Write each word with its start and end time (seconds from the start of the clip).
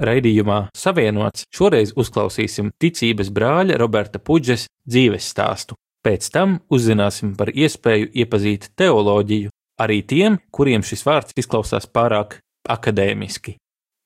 Raidījumā 0.00 0.70
Savienots 0.76 1.44
šoreiz 1.52 1.92
uzklausīsim 1.98 2.70
ticības 2.80 3.28
brāļa 3.36 3.76
Roberta 3.80 4.18
Puģes 4.18 4.64
dzīves 4.88 5.28
stāstu. 5.34 5.76
Pēc 6.00 6.30
tam 6.32 6.60
uzzināsim 6.72 7.34
par 7.36 7.52
iespēju 7.52 8.08
iepazīt 8.22 8.70
teoloģiju 8.80 9.52
arī 9.80 10.00
tiem, 10.00 10.38
kuriem 10.52 10.84
šis 10.84 11.04
vārds 11.04 11.36
izklausās 11.40 11.88
pārāk 11.88 12.38
akadēmiski. 12.68 13.58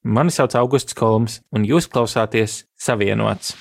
Mani 0.04 0.34
sauc 0.34 0.56
Augusts 0.58 0.96
Kolms, 0.98 1.38
un 1.54 1.64
jūs 1.64 1.86
klausāties 1.88 2.64
Savienots. 2.74 3.54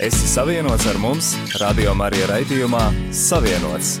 Esi 0.00 0.28
savienots 0.30 0.86
ar 0.88 1.00
mums, 1.00 1.34
Radio 1.60 1.92
Marija 1.96 2.28
raidījumā 2.30 2.84
Savienots. 3.12 3.98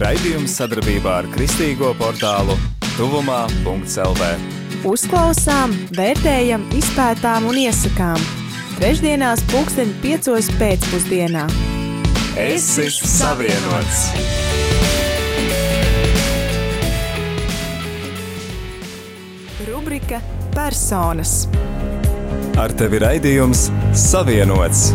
Raidījums 0.00 0.56
sadarbībā 0.60 1.18
ar 1.22 1.32
Kristīgo 1.32 1.92
portālu 1.98 2.56
Tuvumā.CLV. 2.96 4.65
Uzklausām, 4.86 5.72
vērtējam, 5.98 6.62
izpētām 6.78 7.48
un 7.50 7.56
iesakām. 7.58 8.20
Trešdienās, 8.76 9.40
pulksten 9.50 9.90
piecos 9.98 10.46
pēcpusdienā. 10.60 11.42
Esi 12.38 12.86
savienots! 12.94 14.04
Rubrika 19.66 20.22
Personas. 20.54 21.34
Ar 22.54 22.70
tevi 22.78 23.02
raidījums 23.02 23.66
Savienots! 23.90 24.92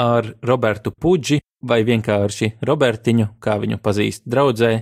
Ar 0.00 0.32
Robertu 0.40 0.96
Puģi 0.96 1.42
vai 1.60 1.82
vienkārši 1.84 2.54
Robertiņu, 2.64 3.34
kā 3.36 3.60
viņu 3.60 3.84
pazīst 3.84 4.24
draudzē, 4.24 4.78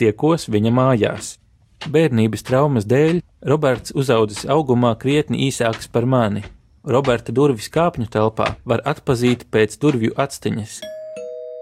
tiekos 0.00 0.48
viņa 0.52 0.72
mājās. 0.72 1.36
Bērnības 1.92 2.44
traumas 2.46 2.86
dēļ 2.88 3.20
Roberts 3.46 3.94
uzaudzis 3.94 4.46
augumā 4.48 4.94
krietni 4.98 5.46
īsāks 5.48 5.90
par 5.92 6.06
mani. 6.08 6.42
Roberta 6.86 7.34
durvis 7.34 7.68
kāpņu 7.72 8.08
telpā 8.10 8.52
var 8.64 8.82
atpazīt 8.86 9.48
pēc 9.50 9.76
durvju 9.82 10.14
atsteņas, 10.22 10.80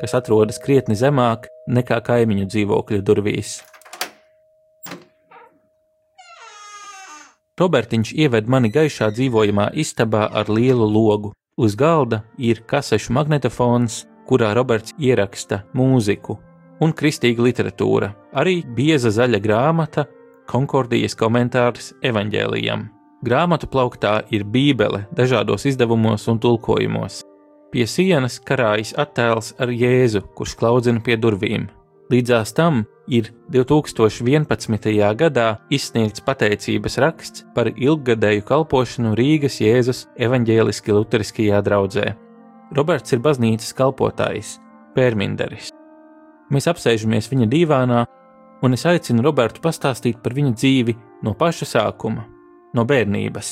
kas 0.00 0.16
atrodas 0.18 0.60
krietni 0.60 0.96
zemāk 1.00 1.48
nekā 1.68 2.00
kaimiņu 2.04 2.50
dzīvokļu 2.52 3.00
durvīs. 3.04 3.60
Robertiņš 7.60 8.10
ieved 8.18 8.50
mani 8.50 8.68
gaišā 8.74 9.12
dzīvojamā 9.14 9.70
istabā 9.78 10.26
ar 10.26 10.50
lielu 10.50 10.88
logu. 10.90 11.30
Uz 11.56 11.76
galda 11.78 12.24
ir 12.38 12.64
kasešu 12.66 13.14
magnetofons, 13.14 14.00
kurā 14.26 14.50
Roberts 14.58 14.90
ieraksta 14.98 15.60
mūziku, 15.70 16.34
un 16.82 16.92
kristīga 16.96 17.44
literatūra, 17.44 18.10
arī 18.34 18.62
bieza 18.76 19.12
zaļa 19.14 19.40
grāmata, 19.44 20.06
Konkordijas 20.50 21.16
komentārs 21.16 21.94
evaņģēlijam. 22.04 22.88
Grāmatu 23.24 23.68
plauktā 23.72 24.18
ir 24.34 24.44
bībele 24.44 25.06
dažādos 25.16 25.64
izdevumos 25.70 26.26
un 26.28 26.40
tulkojumos. 26.42 27.22
Pie 27.72 27.86
sienas 27.88 28.36
karājas 28.44 28.92
attēls 29.00 29.54
ar 29.58 29.72
Jēzu, 29.72 30.20
kurš 30.36 30.58
klaudzina 30.60 31.00
pie 31.02 31.16
durvīm. 31.18 31.64
Līdzās 32.12 32.52
tam 32.54 32.82
ir 33.08 33.30
2011. 33.50 34.92
gadā 35.16 35.46
izsniegts 35.72 36.22
pateicības 36.26 36.98
raksts 37.00 37.46
par 37.56 37.72
ilggadēju 37.72 38.44
kalpošanu 38.50 39.14
Rīgas 39.16 39.56
Jēzus 39.64 40.04
evaņģēliski 40.20 40.92
luteriskajā 40.92 41.62
draudzē. 41.64 42.10
Roberts 42.76 43.16
ir 43.16 43.24
baznīcas 43.24 43.72
kalpotājs, 43.78 44.58
pērminderis. 44.94 45.72
Mēs 46.54 46.68
apsēžamies 46.70 47.26
viņa 47.32 47.48
dīvānā, 47.50 48.04
un 48.62 48.76
es 48.76 48.84
aicinu 48.86 49.24
Robertu 49.26 49.62
pastāstīt 49.64 50.20
par 50.22 50.36
viņa 50.36 50.52
dzīvi 50.54 50.94
no 51.26 51.32
paša 51.34 51.66
sākuma, 51.66 52.28
no 52.76 52.84
bērnības. 52.86 53.48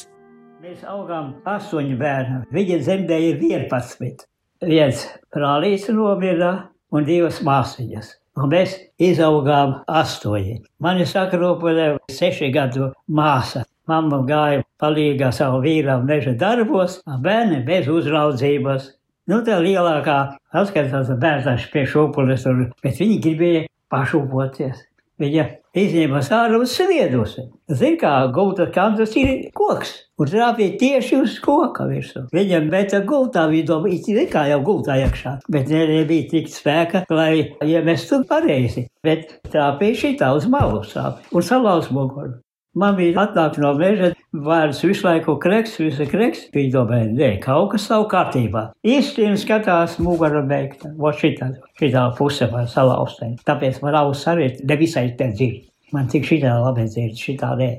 Mēs 0.63 0.85
augām 0.87 1.33
astoņi 1.51 1.97
bērni. 1.99 2.37
Viņa 2.55 2.79
dzemdē 2.85 3.19
ir 3.27 3.43
11. 3.43 4.23
Viens 4.71 5.03
brālis 5.35 5.89
nomira 5.91 6.53
un 6.95 7.09
divas 7.09 7.41
māsīņas. 7.43 8.12
Un 8.39 8.53
mēs 8.55 8.79
izaugām 9.03 9.81
astoņi. 9.91 10.61
Mani 10.79 11.09
sakropēja 11.09 11.97
seši 12.07 12.53
gadu 12.55 12.93
māsa. 13.11 13.67
Mamma 13.91 14.23
gāja 14.29 14.62
palīgā 14.79 15.33
savu 15.35 15.59
vīram 15.65 16.07
meža 16.07 16.37
darbos, 16.39 17.01
a 17.11 17.19
bērni 17.19 17.65
bez 17.67 17.91
uzraudzības. 17.91 18.93
Nu, 19.31 19.38
tā 19.47 19.60
lielākā 19.62 20.16
atskatās 20.50 21.12
bērns 21.22 21.69
šūpules, 21.71 22.47
un, 22.50 22.65
bet 22.83 22.99
viņi 22.99 23.21
gribēja 23.22 23.66
pašūpoties. 23.93 24.88
Viņa 25.22 25.44
izņēma 25.78 26.21
ārā 26.34 26.59
uz 26.59 26.72
sviedusi. 26.75 27.44
Zini, 27.71 27.99
kā 28.00 28.11
gulta 28.34 28.66
kantas 28.75 29.12
ir 29.21 29.53
koks, 29.55 29.93
un 30.19 30.31
trāpīja 30.31 30.75
tieši 30.81 31.21
uz 31.22 31.37
koka 31.44 31.87
virsmu. 31.87 32.25
Viņam 32.34 32.66
beta 32.72 33.03
gultā, 33.06 33.44
domā, 33.69 33.93
it 33.93 34.32
kā 34.32 34.49
jau 34.50 34.59
gultā 34.66 34.99
iekšā, 35.05 35.37
bet 35.53 35.71
ne, 35.71 35.84
nebija 35.93 36.27
tik 36.32 36.50
spēka, 36.50 37.05
lai 37.12 37.55
iemestu 37.62 38.25
pareizi. 38.27 38.88
Bet 39.05 39.38
trāpīja 39.53 40.00
šitā 40.03 40.32
uz 40.34 40.49
malu 40.50 40.82
sāp 40.82 41.22
un 41.31 41.47
salauz 41.47 41.93
muguru. 41.94 42.41
Man 42.75 42.97
bija 42.97 43.27
atnākt 43.27 43.61
no 43.61 43.75
meža, 43.77 44.15
vārds 44.32 44.81
visu 44.84 45.06
laiku 45.06 45.37
kreks, 45.41 45.76
visu 45.81 46.06
kreks. 46.09 46.47
Domāja, 46.72 47.09
nē, 47.12 47.31
kaut 47.43 47.72
kas 47.75 47.88
nav 47.93 48.06
kārtībā. 48.12 48.65
Īstenībā 48.84 49.38
skatās 49.41 49.98
mugura 50.03 50.43
beigta, 50.48 50.93
o 50.97 51.12
šitā, 51.12 51.53
šitā 51.81 52.06
puse 52.19 52.48
var 52.53 52.69
salauztē. 52.70 53.34
Tāpēc 53.47 53.82
man 53.84 53.98
auss 54.00 54.28
arī 54.31 54.50
nevisai 54.65 55.10
te 55.19 55.31
dzird. 55.32 55.69
Man 55.93 56.09
tik 56.09 56.25
šitā 56.28 56.56
labi 56.62 56.88
dzird, 56.88 57.19
šitā 57.20 57.53
nē. 57.60 57.72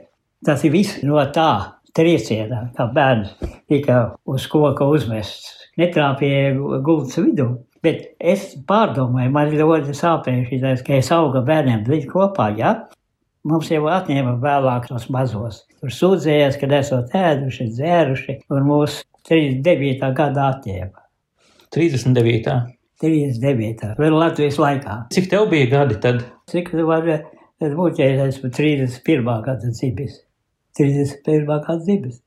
Tas 0.46 0.64
ir 0.68 0.74
viss 0.76 1.02
no 1.08 1.22
tā 1.34 1.50
triecienā, 1.98 2.68
kā 2.78 2.88
bērns 2.94 3.36
tika 3.70 4.00
uz 4.30 4.48
koka 4.52 4.88
uzmests. 4.90 5.54
Netrāpīja 5.80 6.54
gultas 6.86 7.18
vidū. 7.18 7.48
Bet 7.84 8.14
es 8.22 8.54
pārdomāju, 8.68 9.32
man 9.34 9.50
ļoti 9.52 9.96
sāpēja 9.98 10.46
šis, 10.48 10.84
ka 10.86 11.00
es 11.02 11.10
auga 11.12 11.42
bērniem 11.44 11.82
līdz 11.90 12.06
kopā, 12.12 12.52
ja? 12.56 12.76
Mums 13.44 13.68
jau 13.68 13.90
atņēma 13.92 14.38
vēlāk 14.40 14.86
tos 14.88 15.10
mazos. 15.12 15.64
Tur 15.82 15.92
sūdzējās, 15.92 16.56
ka 16.62 16.70
esot 16.78 17.16
ēduši, 17.20 17.66
dzēruši, 17.76 18.38
un 18.56 18.70
mūsu 18.70 19.04
39. 19.28 20.14
gada 20.16 20.46
atņēma. 20.54 21.04
39. 21.76 22.56
39. 23.04 23.96
vēl 24.00 24.16
Latvijas 24.16 24.60
laikā. 24.64 24.98
Cik 25.12 25.28
tev 25.34 25.50
bija 25.52 25.68
gadi 25.74 26.00
tad? 26.06 26.24
Cik 26.52 26.72
tu 26.72 26.86
vari 26.88 27.20
būt, 27.60 28.00
ja 28.00 28.08
es 28.14 28.38
esmu 28.38 28.54
31. 28.56 29.28
gada 29.44 29.72
dzimis? 29.76 30.22
31. 30.80 31.44
gada 31.50 31.80
dzimis. 31.84 32.22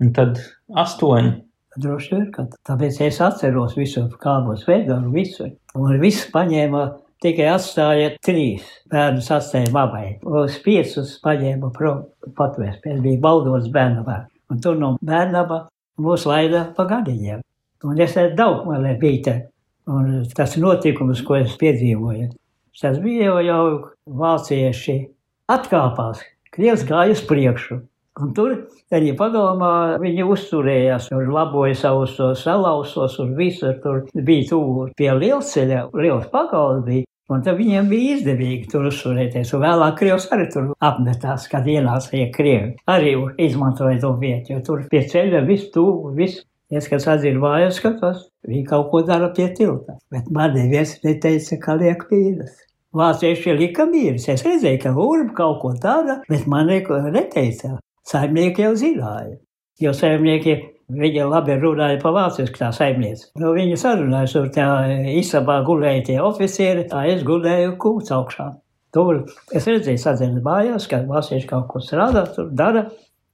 Un 0.00 0.16
tad 0.16 0.40
astoņi. 0.80 1.42
Droši 1.76 2.14
vien, 2.14 2.26
ka 2.32 2.46
tāpēc 2.64 3.00
es 3.02 3.20
atceros 3.20 3.74
visu, 3.76 4.06
kā 4.22 4.38
mūs 4.46 4.64
veidoja 4.68 5.10
visu. 5.12 5.50
Un 5.74 5.98
viss 6.00 6.28
paņēma 6.32 6.84
tikai 7.24 7.48
atstāja 7.54 8.12
trīs 8.24 8.66
bērnus, 8.92 9.30
atstāja 9.32 9.72
mammai. 9.74 10.18
Uz 10.24 10.58
piecus 10.64 11.16
paņēma 11.24 11.72
prom 11.74 12.04
patvērs. 12.36 12.82
Pēc 12.84 13.00
bija 13.04 13.22
baldots 13.24 13.70
bērnabā. 13.72 14.20
Un 14.52 14.60
tur 14.64 14.76
no 14.78 14.94
bērnaba 15.02 15.64
mūs 16.04 16.28
laida 16.28 16.66
pa 16.76 16.86
gadiņiem. 16.90 17.42
Un 17.84 18.00
es 18.00 18.14
daudz 18.36 18.64
man 18.68 18.86
bija 19.00 19.22
te. 19.24 19.34
Un 19.90 20.22
tas 20.32 20.54
notikums, 20.56 21.20
ko 21.26 21.36
es 21.36 21.56
piedzīvoju, 21.60 22.30
tas 22.80 23.00
bija 23.04 23.26
jau, 23.28 23.40
jau 23.44 23.64
vācieši 24.20 24.94
atkāpās. 25.52 26.22
Krievs 26.54 26.86
gāja 26.88 27.12
uz 27.12 27.20
priekšu. 27.28 27.82
Un 28.22 28.30
tur 28.30 28.52
viņi 28.94 29.12
pagalmā 29.18 29.98
viņi 29.98 30.24
uzturējās, 30.30 31.08
un 31.16 31.32
laboja 31.34 31.74
savus 31.76 32.14
salausos, 32.38 33.18
un 33.20 33.34
visur 33.36 33.74
tur 33.82 34.04
bija 34.14 34.46
tuvu 34.52 34.86
pie 34.96 35.10
lielceļa, 35.18 35.88
liels 35.98 36.30
pagals 36.32 36.84
bija. 36.86 37.04
Un 37.32 37.40
tad 37.44 37.56
viņiem 37.56 37.86
bija 37.88 38.18
izdevīgi 38.18 38.68
tur 38.68 38.90
uzturēties. 38.90 39.54
Un 39.56 39.62
vēlāk 39.62 39.94
Krievs 40.00 40.26
arī 40.34 40.48
tur 40.52 40.72
apmetās, 40.84 41.46
kad 41.48 41.68
ienāca 41.70 42.26
Krievi. 42.34 42.74
Arī 42.90 43.14
izmantoja 43.40 43.96
to 44.02 44.10
vietu, 44.20 44.52
jo 44.52 44.64
tur 44.66 44.82
pie 44.90 45.06
ceļa 45.08 45.40
viss 45.48 45.70
tuvu, 45.72 46.12
viss. 46.18 46.44
Es, 46.74 46.88
kad 46.90 47.04
atzinu 47.12 47.42
mājās, 47.42 47.78
skatos, 47.78 48.28
viņi 48.48 48.64
kaut 48.66 48.88
ko 48.90 49.02
dara 49.06 49.28
pie 49.36 49.46
tilta. 49.56 49.98
Bet 50.12 50.30
man 50.32 50.56
neviens 50.56 50.96
neteica, 51.04 51.58
ka 51.62 51.76
liek 51.80 52.06
pīnas. 52.08 52.56
Vācieši 52.94 53.56
lika 53.58 53.86
mīras. 53.90 54.26
Es 54.32 54.44
redzēju, 54.46 54.80
ka 54.82 54.94
urba 54.94 55.36
kaut 55.38 55.60
ko 55.62 55.72
dara, 55.80 56.20
bet 56.28 56.48
man 56.50 56.68
neko 56.72 57.00
neteica. 57.14 57.76
Saimnieki 58.04 58.64
jau 58.66 58.74
zināja. 58.80 59.36
Jo 59.82 59.92
saimnieki 59.96 60.60
Viņa 60.92 61.24
labi 61.30 61.54
runāja 61.56 61.96
pa 62.02 62.10
vāciski 62.12 62.60
tā 62.60 62.68
saimniece. 62.76 63.30
Nu, 63.40 63.54
viņa 63.56 63.76
sarunāja, 63.80 64.28
tur 64.28 64.50
tā 64.52 64.66
istabā 65.16 65.62
gulēja 65.64 66.02
tie 66.10 66.18
oficieri, 66.20 66.84
tā 66.90 67.06
es 67.08 67.22
gulēju 67.24 67.78
kūts 67.80 68.12
augšā. 68.12 68.50
Tur 68.92 69.22
es 69.56 69.64
redzēju, 69.64 70.02
sadzēru 70.02 70.42
mājās, 70.44 70.84
ka 70.90 71.00
vācieši 71.08 71.48
kaut 71.48 71.70
ko 71.72 71.80
strādā, 71.82 72.26
tur 72.36 72.52
dara. 72.52 72.90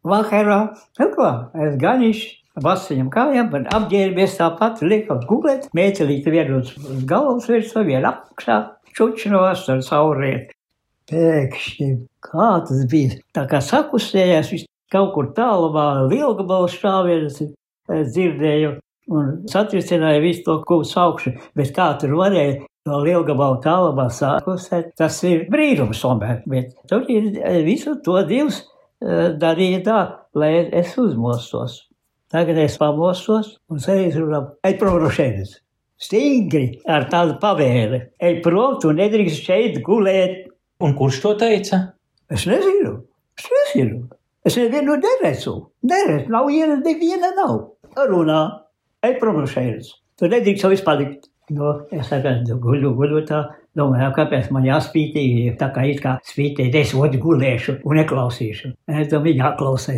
Vakarā, 0.06 0.60
nu 1.00 1.08
ko, 1.16 1.32
es 1.66 1.74
ganišu, 1.80 2.36
Vasiņam 2.60 3.06
kājām, 3.14 3.46
man 3.52 3.66
apģērbies 3.72 4.32
tāpat, 4.40 4.80
liekot 4.82 5.22
gulēt, 5.28 5.68
mētelīte 5.76 6.32
vienu 6.34 6.58
uz 6.58 6.72
galvas 7.08 7.46
virsmu, 7.48 7.84
vienu 7.86 8.08
apakšā, 8.10 8.56
čučinos 8.96 9.68
ar 9.70 9.84
sauriet. 9.86 10.50
pēkšņi, 11.10 11.88
kā 12.26 12.48
tas 12.66 12.82
bija, 12.90 13.20
tā 13.34 13.46
kā 13.50 13.62
sakustējās, 13.64 14.50
kaut 14.92 15.12
kur 15.14 15.30
tālumā 15.36 16.06
lielgabalu 16.10 16.70
šāvienas 16.70 17.40
dzirdēju 17.90 18.74
un 19.10 19.30
satricināja 19.50 20.22
visu 20.22 20.44
to 20.46 20.58
kūs 20.66 20.96
augšu, 21.00 21.34
bet 21.58 21.72
kā 21.74 21.92
tur 21.98 22.14
varēja 22.18 22.60
no 22.88 23.00
lielgabalu 23.04 23.58
tālumā 23.64 24.06
sākustēt, 24.14 24.92
tas 24.98 25.18
ir 25.26 25.46
brīnums 25.50 26.02
tomēr, 26.02 26.42
bet 26.50 26.74
tur 26.90 27.08
ir 27.10 27.32
visu 27.66 27.96
to 28.04 28.20
Dievs 28.28 28.62
darīja 29.00 29.80
tā, 29.86 30.00
lai 30.36 30.52
es 30.68 30.94
uzmostos. 31.00 31.86
Tagad 32.30 32.60
es 32.62 32.76
pamostos 32.78 33.56
un 33.72 33.80
sēžu 33.82 34.28
un 34.28 34.36
ej 34.66 34.76
prom 34.78 35.00
no 35.02 35.10
šeit. 35.10 35.56
Stingri 36.00 36.78
ar 36.88 37.08
tādu 37.12 37.34
pavēli. 37.42 37.98
Ej 38.22 38.38
prom, 38.44 38.78
tu 38.80 38.92
nedrīkst 38.94 39.42
šeit 39.48 39.80
gulēt. 39.84 40.46
Un 40.80 40.94
kurš 40.96 41.18
to 41.24 41.34
teica? 41.42 41.80
Es 42.30 42.46
nezinu. 42.48 42.94
Es 43.36 43.50
nezinu. 43.52 44.06
Es 44.44 44.56
nevienu 44.56 44.96
neredzu. 44.96 45.54
Neredzu. 45.84 46.32
Nav 46.32 46.46
viena, 46.48 46.78
neviena 46.80 47.32
nav. 47.36 47.56
Runā. 48.08 48.40
Ej 49.04 49.18
prom 49.20 49.40
no 49.40 49.48
šeit. 49.48 49.90
Tu 50.16 50.28
nedrīkst 50.28 50.64
jau 50.64 50.70
vispār 50.72 50.96
palikt. 51.00 51.28
No, 51.50 51.72
es 51.90 52.08
tagad 52.12 52.46
guļu, 52.62 52.94
guļu 52.96 53.24
tā. 53.28 53.42
Domāju, 53.76 54.10
kāpēc 54.16 54.48
man 54.54 54.64
jāspītī, 54.66 55.24
tā 55.58 55.68
kā 55.74 55.84
it 55.86 56.00
kā 56.02 56.16
spītīt, 56.26 56.74
es 56.74 56.94
otru 56.98 57.20
gulēšu 57.22 57.76
un 57.86 58.00
neklausīšu. 58.00 58.72
Es 58.90 59.10
domāju, 59.12 59.38
jāklausē. 59.44 59.96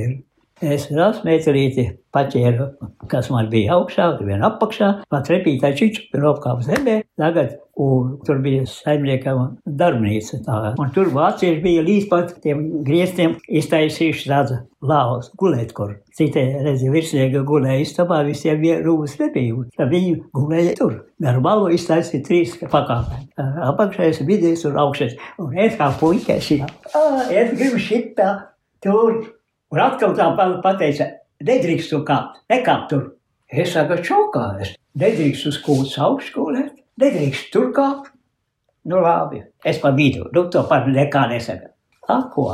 Es 0.62 0.84
rasu 0.94 1.24
metrīti 1.26 1.88
paķēru, 2.14 2.68
kas 3.10 3.32
man 3.34 3.48
bija 3.50 3.74
augšā, 3.74 4.12
viena 4.22 4.46
apakšā, 4.52 4.90
pat 5.10 5.30
repītā 5.32 5.72
čiču, 5.74 6.04
tur 6.12 6.28
apkāpu 6.30 6.62
zemē. 6.68 7.00
Tagad, 7.18 7.56
un 7.82 8.12
tur 8.26 8.38
bija 8.44 8.62
saimniekam 8.70 9.56
darbnīca 9.66 10.38
tā. 10.46 10.60
Un 10.78 10.92
tur 10.94 11.10
vācieši 11.16 11.58
bija 11.64 11.82
līdz 11.88 12.06
pat 12.12 12.36
tiem 12.44 12.62
griestiem 12.86 13.34
iztaisījuši 13.50 14.30
tādu 14.30 14.60
lauz, 14.86 15.32
gulēt 15.40 15.74
kur. 15.74 15.96
Citai 16.14 16.46
reizi 16.62 16.94
virsnieka 16.94 17.42
gulēja 17.48 17.82
istabā, 17.82 18.22
visiem 18.28 18.62
bija 18.62 18.78
rūmas 18.86 19.18
nebija. 19.18 19.66
Tad 19.74 19.90
viņi 19.90 20.14
gulēja 20.38 20.78
tur. 20.78 20.96
Ar 21.26 21.42
malu 21.42 21.74
iztaisīja 21.74 22.22
trīs 22.28 22.56
pakāpē. 22.62 23.24
Apakšais, 23.72 24.22
vidējs 24.30 24.66
un 24.70 24.78
augšais. 24.86 25.18
Un 25.42 25.58
es 25.58 25.74
kā 25.80 25.90
jā, 26.62 26.72
es 27.34 27.54
gribu 27.58 27.82
šitā, 27.82 28.34
tur. 28.84 29.24
Un 29.72 29.80
atkal 29.80 30.12
tā 30.12 30.28
pateica, 30.36 31.06
nedrīkst 31.40 31.92
to 31.94 32.02
kāpt, 32.04 32.42
nekāp 32.52 32.88
tur. 32.90 33.04
Es 33.48 33.72
saku, 33.72 33.96
čokā, 34.04 34.46
es 34.64 34.74
nedrīkst 35.00 35.48
uz 35.48 35.58
kūts 35.64 35.98
augšskolēt, 36.00 36.74
nedrīkst 37.00 37.48
tur 37.54 37.70
kāpt. 37.76 38.12
Nu 38.88 39.00
labi, 39.00 39.40
es 39.64 39.78
pa 39.80 39.92
vidu, 39.96 40.26
nu 40.34 40.48
to 40.50 40.64
par 40.69 40.88
nekā 40.90 41.26
nesaku. 41.30 41.70
Ako, 42.10 42.46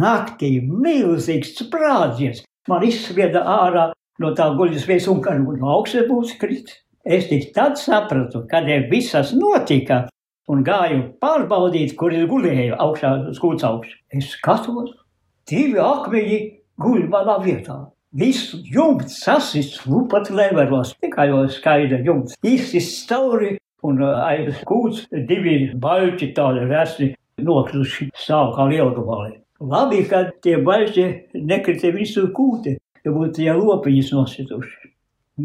naktī 0.00 0.56
milzīgs 0.64 1.52
sprādziens, 1.60 2.40
man 2.70 2.86
izsvieda 2.86 3.44
ārā 3.46 3.90
no 4.22 4.32
tā 4.38 4.48
guļas 4.56 4.86
vies 4.88 5.06
un 5.12 5.20
kad 5.22 5.38
no 5.42 5.74
augšas 5.76 6.08
būs 6.08 6.34
krits. 6.40 6.80
Es 7.02 7.28
tik 7.28 7.50
tad 7.54 7.78
sapratu, 7.78 8.44
kad 8.50 8.68
ir 8.70 8.88
visas 8.90 9.32
notika 9.34 10.06
un 10.50 10.62
gāju 10.66 11.04
pārbaudīt, 11.22 11.94
kur 11.98 12.14
es 12.14 12.26
gulēju 12.30 12.78
augšā 12.82 13.12
uz 13.30 13.40
kūts 13.42 13.66
augšu. 13.66 13.96
Es 14.14 14.30
skatos, 14.36 14.94
divi 15.52 15.80
akmeņi 15.80 16.38
guļ 16.82 17.08
manā 17.12 17.38
vietā. 17.44 17.78
Viss 18.12 18.52
jumts 18.68 19.22
sasists, 19.24 19.86
nu 19.88 20.04
pat 20.08 20.28
leveros, 20.28 20.92
tikai 21.00 21.30
jau 21.30 21.46
skaidra 21.48 22.02
jumts. 22.04 22.36
Īsts 22.44 22.90
stauri 23.04 23.54
un 23.88 24.02
uh, 24.02 24.18
aiz 24.26 24.60
kūts 24.68 25.06
divi 25.28 25.70
baļķi 25.80 26.28
tādi 26.36 26.66
resni 26.68 27.08
nokruši 27.40 28.10
stāv 28.12 28.52
kā 28.56 28.68
lielgabali. 28.68 29.38
Labi, 29.62 30.02
ka 30.10 30.26
tie 30.44 30.58
baļķi 30.60 31.06
nekrita 31.48 31.92
visu 31.94 32.26
kūti, 32.36 32.76
ja 33.04 33.14
būtu 33.14 33.38
tie 33.38 33.52
lopiņas 33.56 34.12
nosituši. 34.12 34.90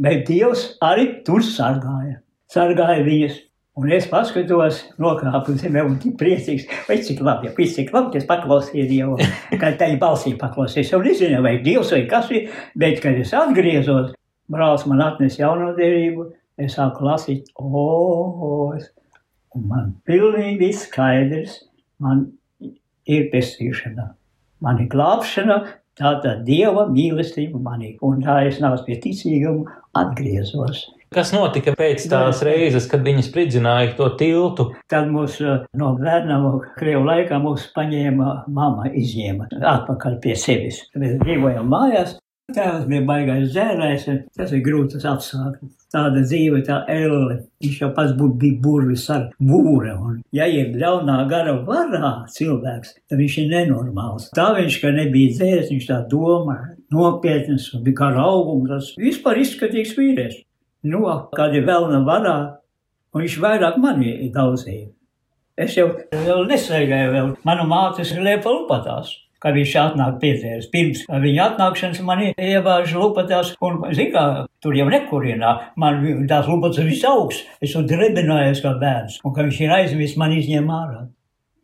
Bet 0.04 0.26
Dievs 0.28 0.74
arī 0.84 1.08
tur 1.26 1.46
sargāja. 1.46 2.20
Sargāja 2.52 3.06
viņas 3.06 3.38
Un 3.78 3.92
es 3.94 4.08
paskatos, 4.10 4.80
nokāpu 4.98 5.54
zemē 5.62 5.84
un 5.86 6.00
tik 6.02 6.16
priecīgs, 6.18 6.64
vai 6.88 6.96
cik 7.06 7.20
labi, 7.22 7.46
ja 7.46 7.54
pēc 7.54 7.76
cik 7.76 7.92
labi, 7.94 8.18
es 8.18 8.26
paklausīju 8.26 8.86
Dievu, 8.90 9.18
kad 9.62 9.78
tai 9.78 9.92
balsī 10.02 10.34
paklausīju. 10.40 10.82
Es 10.82 10.94
jau 10.96 11.02
nezinu, 11.04 11.44
vai 11.46 11.60
Dievs 11.62 11.94
vai 11.94 12.02
kas 12.10 12.32
ir, 12.34 12.48
bet, 12.74 12.98
kad 13.04 13.20
es 13.22 13.36
atgriezos, 13.38 14.16
brālis 14.50 14.88
man 14.90 15.06
atnes 15.06 15.38
jauno 15.38 15.76
derību, 15.78 16.26
es 16.58 16.74
sāku 16.80 17.06
lasīt, 17.06 17.54
o, 17.62 17.86
o, 18.50 18.52
es, 18.80 18.90
un 19.54 19.70
man 19.70 19.94
pilnīgi 20.10 20.72
skaidrs, 20.82 21.60
man 22.02 22.26
ir 23.06 23.30
pestīšana, 23.30 24.10
man 24.66 24.82
ir 24.82 24.90
glābšana, 24.90 25.62
tā 26.02 26.18
tā 26.26 26.40
Dieva 26.50 26.90
mīlestība 26.90 27.62
manī, 27.62 27.94
un 28.02 28.26
tā 28.26 28.42
es 28.50 28.58
nāc 28.64 28.88
pie 28.90 28.98
ticīguma 29.06 29.84
atgriezos. 30.02 30.88
Kas 31.14 31.32
notika 31.32 31.72
pēc 31.78 32.04
tās 32.12 32.42
reizes, 32.44 32.88
kad 32.92 33.06
viņi 33.06 33.24
spridzināja 33.24 33.94
to 33.96 34.10
tiltu? 34.20 34.68
Tad 34.92 35.08
mūs 35.12 35.40
eh, 35.40 35.64
no 35.80 35.94
bērnām, 36.00 36.48
Krievu 36.76 37.06
laikā, 37.08 37.40
mūs 37.44 37.70
paņēma 37.76 38.32
mamma, 38.52 38.90
izņēma 38.92 39.48
atpakaļ 39.56 40.18
pie 40.24 40.36
sevis. 40.40 40.84
Mēs 41.00 41.16
dzīvojam 41.22 41.70
mājās, 41.72 42.18
tēvs 42.52 42.90
bija 42.92 43.04
baigais 43.08 43.54
dzērājs, 43.54 44.08
tas 44.36 44.52
ir 44.52 44.64
grūtas 44.66 45.06
apstākļi. 45.08 45.70
Tāda 45.96 46.24
dzīve, 46.26 46.60
tā 46.68 46.82
elle, 46.92 47.38
viņš 47.64 47.78
jau 47.82 47.90
pats 47.96 48.12
bū, 48.20 48.28
bija 48.42 48.60
burvis 48.64 49.06
ar 49.14 49.30
būra, 49.40 49.94
un 50.04 50.18
ja 50.36 50.50
ir 50.52 50.76
ļaunā 50.76 51.22
gara 51.32 51.54
varā 51.68 52.12
cilvēks, 52.34 52.98
tad 53.08 53.22
viņš 53.24 53.38
ir 53.46 53.48
nenormāls. 53.54 54.28
Tā 54.36 54.50
viņš, 54.60 54.82
ka 54.84 54.92
nebija 54.96 55.38
dzērs, 55.38 55.72
viņš 55.72 55.88
tā 55.88 56.02
domā, 56.12 56.58
nopietnas, 56.92 57.70
un 57.76 57.88
bija 57.88 58.02
gara 58.04 58.28
augums, 58.28 58.68
tas 58.74 58.92
vispār 59.00 59.40
izskatīgs 59.46 59.96
vīrietis 59.96 60.44
nu, 60.92 61.06
kādi 61.36 61.64
vēlna 61.68 62.04
varā, 62.08 62.38
un 63.14 63.24
viņš 63.24 63.40
vairāk 63.44 63.80
mani 63.82 64.32
daudzīja. 64.34 64.90
Es 65.58 65.74
jau 65.74 65.88
vēl 66.14 66.44
nesaigāju 66.52 67.14
vēl, 67.16 67.32
manu 67.48 67.64
mātes 67.70 68.12
liepa 68.14 68.52
lupatās, 68.54 69.16
kad 69.42 69.56
viņš 69.58 69.74
atnāk 69.82 70.20
piedzērs. 70.22 70.70
Pirms 70.74 71.04
viņa 71.10 71.48
atnākšanas 71.52 72.04
mani 72.06 72.34
ievāž 72.38 72.94
lupatās, 72.98 73.56
un, 73.66 73.80
zin 73.98 74.12
kā, 74.14 74.26
tur 74.62 74.78
jau 74.78 74.86
nekurienā, 74.92 75.54
man 75.82 76.04
tās 76.30 76.50
lupatas 76.50 76.86
viss 76.86 77.08
augsts, 77.10 77.46
es 77.62 77.74
tur 77.74 77.88
drebinājos 77.90 78.62
kā 78.66 78.76
bērns, 78.82 79.18
un 79.26 79.34
kad 79.34 79.50
viņš 79.50 79.64
ir 79.66 79.76
aizvis, 79.80 80.18
man 80.22 80.38
izņem 80.38 80.70
ārā. 80.78 81.08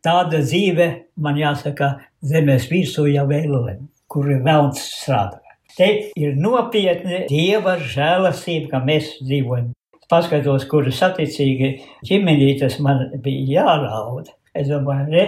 Tāda 0.03 0.41
dzīve, 0.43 0.89
man 1.23 1.37
jāsaka, 1.39 1.93
zemes 2.25 2.65
virsū 2.71 3.05
jau 3.13 3.27
vēlēm, 3.29 3.87
kur 4.09 4.27
ir 4.33 4.41
velns 4.43 4.81
strādā. 4.89 5.42
Te 5.73 5.87
ir 6.19 6.35
nopietni 6.37 7.23
dieva 7.29 7.79
žēlastība, 7.81 8.69
ka 8.75 8.81
mēs 8.85 9.15
dzīvojam. 9.23 9.71
Paskatos, 10.11 10.67
kur 10.69 10.85
saticīgi 10.93 11.71
ģimenītes 12.05 12.77
man 12.85 13.07
bija 13.23 13.63
jāraud. 13.63 14.29
Es 14.53 14.67
domāju, 14.69 15.07
re, 15.09 15.23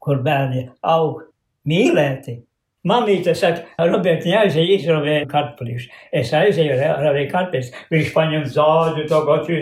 kur 0.00 0.22
bērni 0.24 0.70
aug 0.80 1.26
mīlēti. 1.68 2.38
Mamīte 2.88 3.34
saka, 3.36 3.66
Roberts, 3.90 4.24
jāaiziet 4.24 4.70
izravēt 4.78 5.26
kartupeļus. 5.28 5.84
Es 6.16 6.30
aizēju 6.32 6.78
ravēt 6.80 7.28
kartupeļus. 7.34 7.74
Viņš 7.92 8.14
paņem 8.14 8.46
zāģu, 8.54 9.04
to 9.10 9.20
gotru. 9.26 9.58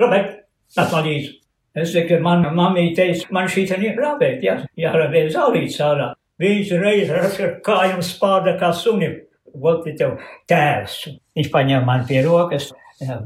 Robert, 0.00 0.38
līdzi. 0.78 1.34
Es 1.76 1.92
saku, 1.92 2.16
man 2.24 2.46
mamīte 2.56 3.02
teica, 3.02 3.28
man 3.32 3.46
šī 3.48 3.66
tā 3.68 3.76
ir 3.80 4.00
ravēt, 4.00 4.40
jā, 4.44 4.56
jāravēt 4.76 5.30
zālīts 5.36 5.76
ārā. 5.84 6.10
Viņš 6.40 6.72
reiz 6.80 7.12
ar 7.12 7.28
kājām 7.64 8.00
spārda 8.04 8.56
kā 8.60 8.72
sunim. 8.76 9.20
Tev 9.52 10.16
tēvs. 10.48 10.96
Viņš 11.36 11.50
paņēma 11.52 11.86
man 11.86 12.06
pie 12.08 12.22
rokas 12.24 12.70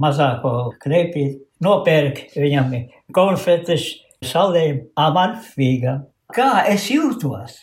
mazāko 0.02 0.73
krēpīti, 0.83 1.40
nopērk 1.62 2.23
viņam 2.37 2.75
konfetes, 3.14 3.88
saldējumu, 4.25 4.88
aman 4.99 5.37
fīga. 5.45 6.00
Kā 6.35 6.66
es 6.71 6.88
jūtos? 6.90 7.59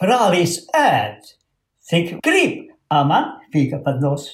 Prālīs 0.00 0.58
ēd, 0.76 1.22
cik 1.88 2.18
grib, 2.24 2.68
aman 2.92 3.38
fīga 3.52 3.80
pat 3.84 4.02
nos. 4.02 4.28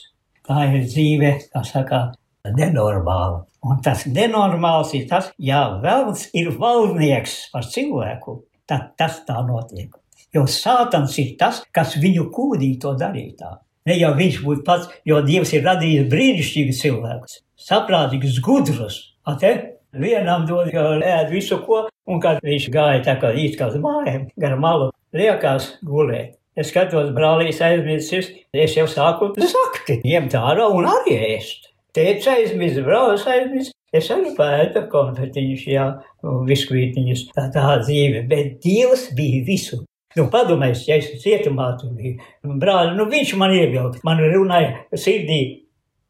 Tā 0.46 0.64
ir 0.66 0.86
dzīve, 0.88 1.36
kā 1.52 1.62
saka, 1.66 2.00
nenormāla. 2.48 3.44
Un 3.60 3.80
tas 3.84 4.06
nenormāls 4.08 4.94
ir 4.96 5.06
tas, 5.08 5.28
ja 5.38 5.66
vēlns 5.82 6.30
ir 6.36 6.48
valdnieks 6.58 7.50
par 7.52 7.68
cilvēku, 7.68 8.40
tad 8.66 8.94
tas 8.98 9.20
tā 9.28 9.36
notiek. 9.44 9.99
Jo 10.34 10.44
sātans 10.46 11.16
ir 11.18 11.34
tas, 11.38 11.64
kas 11.74 11.96
viņu 11.98 12.28
kūdīja 12.34 12.78
to 12.84 12.94
darīt. 12.98 13.42
Ne 13.88 13.96
jau 13.96 14.12
viņš 14.14 14.40
būtu 14.44 14.64
pats, 14.66 14.90
jo 15.08 15.18
Dievs 15.26 15.54
ir 15.56 15.64
radījis 15.66 16.08
brīnišķīgus 16.12 16.82
cilvēkus, 16.84 17.38
saprātīgus, 17.58 18.38
gudrus. 18.44 19.00
Ate? 19.26 19.54
Vienam 19.90 20.44
dod, 20.46 20.68
ka 20.70 20.84
ēd 21.02 21.32
visu 21.32 21.58
ko, 21.64 21.80
un 22.06 22.20
kad 22.22 22.38
viņš 22.46 22.68
gāja 22.70 23.00
tā 23.08 23.16
kā 23.18 23.32
it 23.34 23.56
kā 23.58 23.72
uz 23.72 23.80
mājām, 23.82 24.28
gar 24.38 24.54
malu, 24.60 24.92
liekās 25.16 25.72
gulēt. 25.82 26.36
Es 26.54 26.70
skatos, 26.70 27.10
brālīs 27.16 27.58
aizmirsis, 27.64 28.30
es 28.54 28.76
jau 28.78 28.86
sāku 28.90 29.32
sakti, 29.34 29.98
ņemt 30.06 30.38
ārā 30.38 30.70
un 30.70 30.86
arī 30.92 31.18
ēst. 31.32 31.72
Teica 31.96 32.36
aizmirsis, 32.36 32.86
brālis 32.86 33.26
aizmirsis, 33.26 33.74
Es 33.90 34.06
arī 34.14 34.30
pētu 34.36 34.84
konfetiņus, 34.86 35.62
jā, 35.66 35.84
viskvītiņus, 36.22 37.24
tā 37.34 37.48
tā 37.50 37.72
dzīve, 37.80 38.22
bet 38.30 38.60
Dievs 38.62 39.08
bija 39.18 39.40
visur. 39.48 39.80
Nu, 40.18 40.26
padomājies, 40.26 40.86
ja 40.88 40.96
es 40.98 41.10
cietumā 41.22 41.68
tur 41.78 41.92
biju, 41.94 42.16
brāli, 42.58 42.96
nu 42.98 43.06
viņš 43.10 43.36
man 43.38 43.52
ievilka, 43.54 44.00
man 44.06 44.18
runāja 44.32 44.98
sirdī, 44.98 45.38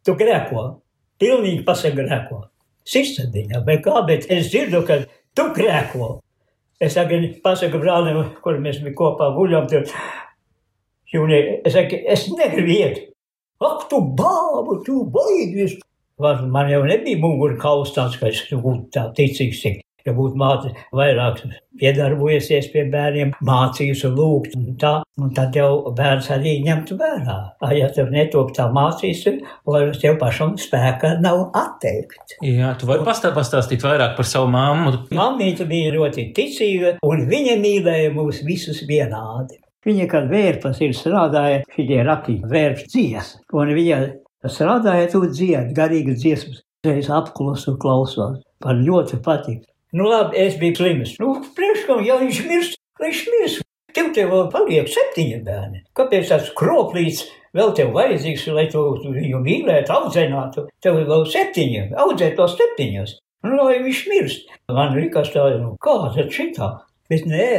tu 0.06 0.14
grēko, 0.16 0.62
pilnīgi 1.20 1.66
pasaka 1.66 1.98
grēko. 1.98 2.38
Sirdsapziņā, 2.88 3.60
vai 3.66 3.76
kā, 3.84 4.00
bet 4.08 4.24
es 4.32 4.48
dzirdu, 4.48 4.80
ka 4.88 5.02
tu 5.36 5.50
grēko. 5.56 6.14
Es 6.80 6.96
tagad 6.96 7.26
pasaku 7.44 7.82
brālim, 7.82 8.22
kur 8.40 8.56
mēs 8.64 8.80
bija 8.80 8.96
kopā 8.96 9.28
guļam, 9.36 9.68
tur, 9.68 9.84
jūnie, 11.12 11.60
es 11.68 11.76
saku, 11.76 12.00
es 12.08 12.24
negribu 12.32 12.72
iet. 12.72 13.02
Ak, 13.60 13.84
tu 13.92 14.00
bābu, 14.16 14.78
tu 14.86 15.02
baidies. 15.12 15.76
Man 16.20 16.72
jau 16.72 16.80
nebija 16.88 17.20
mugura 17.20 17.60
kaus 17.60 17.92
tāds, 17.92 18.16
ka 18.20 18.32
es 18.32 18.40
būtu 18.48 18.88
tā 18.96 19.10
ticīgs, 19.16 19.60
ja 20.06 20.14
būtu 20.16 20.38
māte 20.40 20.72
vairāk 20.96 21.42
piedarbojusies 21.80 22.68
pie 22.72 22.84
bērniem, 22.92 23.32
mācījusi 23.46 24.10
lūgt, 24.12 24.56
un 24.58 24.76
tā, 24.80 24.92
un 25.20 25.32
tad 25.36 25.56
jau 25.56 25.92
bērns 25.96 26.30
arī 26.34 26.56
ņemtu 26.66 26.98
vērā. 27.00 27.38
Ja 27.76 27.88
tev 27.94 28.10
netop 28.12 28.52
tā 28.56 28.66
mācīsi, 28.74 29.36
lai 29.70 29.86
tev 30.00 30.18
pašam 30.20 30.56
spēka 30.60 31.14
nav 31.22 31.48
atteikt. 31.56 32.36
Jā, 32.44 32.74
tu 32.80 32.90
vari 32.90 33.06
pastā, 33.06 33.32
pastāstīt 33.36 33.84
vairāk 33.86 34.16
par 34.18 34.28
savu 34.28 34.50
mammu. 34.52 35.06
Mamīte 35.16 35.66
bija 35.70 35.94
ļoti 35.96 36.30
ticīga, 36.36 36.96
un 37.06 37.26
viņa 37.30 37.58
mīlēja 37.62 38.14
mūs 38.16 38.44
visus 38.46 38.84
vienādi. 38.88 39.60
Viņa, 39.86 40.06
kad 40.12 40.26
vērpas 40.28 40.80
ir 40.84 40.92
strādāja, 40.92 41.62
šitie 41.72 42.02
rakstīja 42.04 42.48
vērps 42.50 42.88
dzies, 42.92 43.30
un 43.56 43.70
viņa 43.72 44.00
strādāja 44.44 45.06
tu 45.14 45.22
dzied, 45.24 45.72
garīgas 45.76 46.20
dziesmas. 46.20 46.60
Reiz 46.84 47.10
apklusu 47.12 47.74
klausos, 47.80 48.38
man 48.64 48.78
ļoti 48.84 49.18
patīk. 49.24 49.64
Nu, 49.92 50.06
labi, 50.06 50.36
es 50.38 50.54
biju 50.58 50.76
slims. 50.78 51.16
Nu, 51.18 51.32
priekškam, 51.56 52.04
ja 52.06 52.20
viņš 52.20 52.44
mirst, 52.46 52.78
viņš 53.02 53.22
mirst. 53.32 53.66
Tev 53.90 54.12
te 54.14 54.22
vēl 54.30 54.46
paliek 54.52 54.86
septiņi 54.86 55.40
bērni. 55.42 55.82
Kāpēc 55.98 56.28
tas 56.30 56.52
kroplīts 56.58 57.24
vēl 57.58 57.72
tev 57.74 57.90
vajadzīgs, 57.96 58.44
lai 58.54 58.68
tu 58.70 58.84
viņu 59.02 59.40
mīlētu, 59.42 59.90
audzinātu? 59.96 60.68
Tev 60.84 61.00
vēl 61.08 61.26
septiņi, 61.32 61.88
audzēt 61.98 62.38
tos 62.38 62.54
septiņus. 62.60 63.16
Nu, 63.48 63.64
lai 63.64 63.80
viņš 63.82 64.04
mirst. 64.12 64.54
Man 64.70 64.94
likās 64.94 65.34
tā, 65.34 65.48
nu, 65.58 65.74
kā 65.82 65.96
tad 66.14 66.30
šitā? 66.38 66.70
Bet 67.10 67.26
nē, 67.26 67.50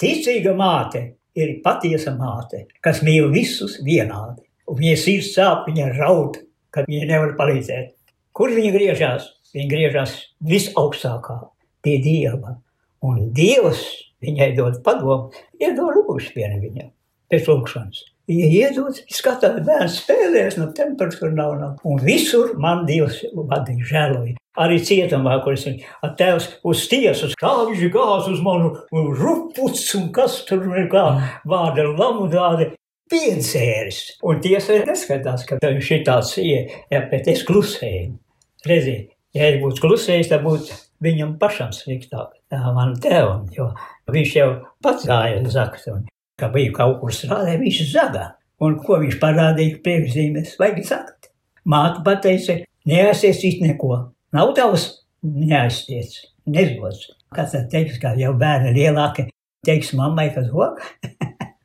ticīga 0.00 0.56
māte 0.56 1.04
ir 1.36 1.58
patiesa 1.64 2.16
māte, 2.16 2.64
kas 2.80 3.04
mīl 3.04 3.28
visus 3.34 3.76
vienādi. 3.84 4.46
Un 4.72 4.80
viņa 4.80 4.96
sirds 4.96 5.34
sāp, 5.36 5.68
viņa 5.68 5.92
raud, 5.98 6.40
kad 6.72 6.88
viņa 6.88 7.10
nevar 7.12 7.36
palīdzēt. 7.36 7.92
Kur 8.32 8.56
viņa 8.56 8.72
griežās? 8.72 9.34
Viņa 9.52 9.70
griežās 9.70 10.14
visaugstākā 10.42 11.42
pie 11.84 12.00
Dieva. 12.04 12.56
Un 13.04 13.28
Dievs 13.36 13.84
viņai 14.24 14.54
dod 14.56 14.80
padomu, 14.84 15.30
iedod 15.60 16.00
lūgšanu 16.00 16.60
viņam 16.62 16.90
pēc 17.32 17.48
lūgšanas. 17.50 18.04
Viņa 18.24 18.46
iedod, 18.56 19.00
skatās, 19.12 19.58
bērns 19.66 19.98
spēlēs, 20.00 20.56
no 20.56 20.70
temperatūras 20.76 21.34
nav, 21.36 21.58
nav. 21.60 21.74
Un 21.84 22.00
visur 22.00 22.54
man 22.60 22.86
Dievs 22.88 23.20
vadīja 23.36 23.90
žēloja. 23.90 24.38
Arī 24.64 24.78
cietumā, 24.86 25.34
kur 25.42 25.56
es 25.56 25.66
ar 25.66 26.14
tēvs 26.16 26.46
uz 26.64 26.84
tiesas, 26.88 27.34
kā 27.40 27.50
viņš 27.66 27.88
gāz 27.92 28.30
uz 28.30 28.40
manu 28.44 28.70
ruputs 28.92 29.88
un 29.98 30.08
kas 30.14 30.44
tur 30.48 30.62
ir 30.78 30.86
kā 30.92 31.04
vārda 31.50 31.88
lamu 31.90 32.28
tādi 32.32 32.70
piedzēris. 33.10 34.20
Un 34.24 34.40
tiesa 34.44 34.78
neskatās, 34.86 35.44
ka 35.48 35.58
viņš 35.60 35.90
ir 35.98 36.06
tāds, 36.06 36.36
ja, 36.38 37.02
bet 37.10 37.28
es 37.34 37.42
klusēju. 37.44 38.14
Redziet, 38.64 39.10
ja 39.36 39.50
es 39.50 39.60
būtu 39.60 39.84
klusējis, 39.84 40.30
tad 40.30 40.46
būtu 40.46 40.78
viņam 41.04 41.36
pašam 41.40 41.72
sliktāk, 41.74 42.34
man 42.74 42.94
tēvam, 43.02 43.44
jo 43.54 43.70
viņš 44.10 44.34
jau 44.38 44.48
pats 44.84 45.06
gāja 45.08 45.42
zakt, 45.52 45.86
un, 45.92 46.04
ka 46.40 46.50
bija 46.54 46.72
kaut 46.76 47.00
kur 47.02 47.14
strādāja, 47.14 47.60
viņš 47.62 47.84
zaga. 47.92 48.32
Un 48.62 48.76
ko 48.80 49.00
viņš 49.02 49.16
parādīja 49.20 49.80
priekšzīmēs, 49.84 50.54
vajag 50.60 50.84
zakt. 50.86 51.30
Māte 51.68 52.04
pateica, 52.06 52.60
neaizsies 52.88 53.42
neko, 53.60 53.96
nav 54.36 54.52
tavs, 54.56 54.86
neaizsies, 55.26 56.20
nezvots. 56.46 57.10
Kāds 57.34 57.56
tad 57.56 57.66
teiks, 57.72 57.98
kā 58.02 58.14
jau 58.18 58.30
bērni 58.38 58.70
lielāki, 58.76 59.26
teiks 59.66 59.90
mammai, 59.98 60.28
kas 60.36 60.46
hok? 60.54 60.80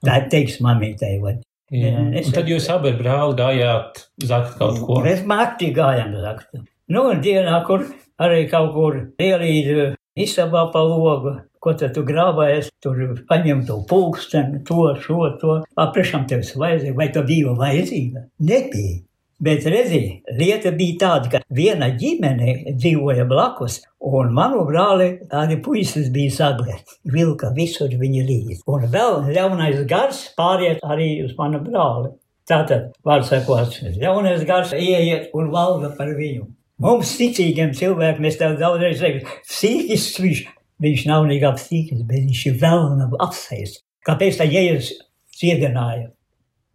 Tā 0.05 0.17
teiks 0.31 0.58
mammītei, 0.65 1.19
vai. 1.22 1.38
Jā. 1.69 1.93
Un 2.01 2.34
tad 2.34 2.48
jūs 2.50 2.65
abi 2.74 2.96
brāli 2.98 3.36
gājāt 3.38 4.05
zakt 4.25 4.55
kaut 4.58 4.79
ko. 4.88 5.01
Mēs 5.05 5.22
makti 5.29 5.69
gājām 5.75 6.15
zakt. 6.24 6.55
Nu, 6.89 7.03
un 7.12 7.19
dienā, 7.22 7.60
kur 7.67 7.84
arī 8.20 8.46
kaut 8.52 8.74
kur 8.76 9.00
ielīd 9.20 9.96
istabā 10.20 10.68
pa 10.74 10.84
logu. 10.84 11.38
Ko 11.60 11.74
tad 11.76 11.92
tu 11.92 12.06
grābājies, 12.08 12.70
tur 12.80 12.96
paņem 13.28 13.66
to 13.68 13.82
pulksteni, 13.90 14.62
to, 14.68 14.94
šo, 15.04 15.26
to. 15.42 15.58
Apriešām 15.76 16.24
tev 16.30 16.46
vajadzīga, 16.56 16.96
vai 16.96 17.10
tev 17.12 17.28
bija 17.28 17.56
vajadzīga? 17.60 18.24
Nebija. 18.48 19.02
Bet 19.40 19.64
redziet, 19.72 20.26
lieta 20.36 20.72
bija 20.76 20.96
tāda, 21.00 21.30
ka 21.32 21.40
viena 21.56 21.88
ģimene 22.00 22.74
dzīvoja 22.76 23.24
blakus, 23.28 23.78
un 24.04 24.34
manu 24.36 24.66
brāli 24.68 25.14
tādi 25.32 25.56
puisis 25.64 26.10
bija 26.12 26.34
sagli. 26.36 26.76
Vilka 27.08 27.54
visur 27.56 27.88
viņa 28.02 28.26
līdzi. 28.28 28.58
Un 28.68 28.84
vēl 28.92 29.30
ļaunais 29.32 29.86
gars 29.88 30.26
pāriet 30.36 30.84
arī 30.84 31.14
uz 31.24 31.32
manu 31.40 31.64
brāli. 31.64 32.12
Tātad, 32.52 32.92
var 33.06 33.24
sakot, 33.24 33.80
ļaunais 33.96 34.44
gars 34.48 34.76
ieiet 34.76 35.32
un 35.38 35.52
valda 35.56 35.94
par 35.96 36.12
viņu. 36.20 36.50
Mums 36.80 37.10
ticīgiem 37.20 37.74
cilvēkiem 37.76 38.24
mēs 38.24 38.38
tev 38.40 38.54
daudzreiz 38.60 39.02
sakām, 39.02 39.32
psihisks 39.44 40.20
viņš, 40.24 40.42
viņš 40.86 41.06
nav 41.10 41.26
nekā 41.28 41.52
psihisks, 41.58 42.06
bet 42.08 42.24
viņš 42.24 42.44
ir 42.48 42.60
vēlna 42.62 43.10
apsēst. 43.26 43.82
Kāpēc 44.08 44.40
tā 44.40 44.48
jēzus 44.48 44.94
ciedināja? 45.36 46.14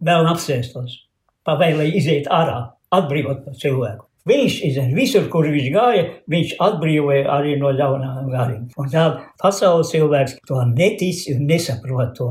Vēlna 0.05 0.35
apsēstos, 0.35 0.99
pavēlēja 1.49 1.97
iziet 1.97 2.29
ārā, 2.29 2.59
atbrīvot 2.93 3.49
cilvēku. 3.63 4.05
Viņš 4.29 4.59
izdevies 4.69 4.97
visur, 4.97 5.25
kur 5.33 5.49
viņš 5.53 5.71
gāja, 5.73 6.05
viņš 6.33 6.53
atbrīvoja 6.67 7.25
arī 7.33 7.57
no 7.61 7.73
ļaunām 7.77 8.29
gariem. 8.33 8.67
Un 8.81 8.93
tā 8.93 9.07
pasaules 9.41 9.93
cilvēks 9.93 10.39
to 10.49 10.61
netic 10.69 11.25
un 11.33 11.43
nesaprot 11.49 12.13
to, 12.17 12.31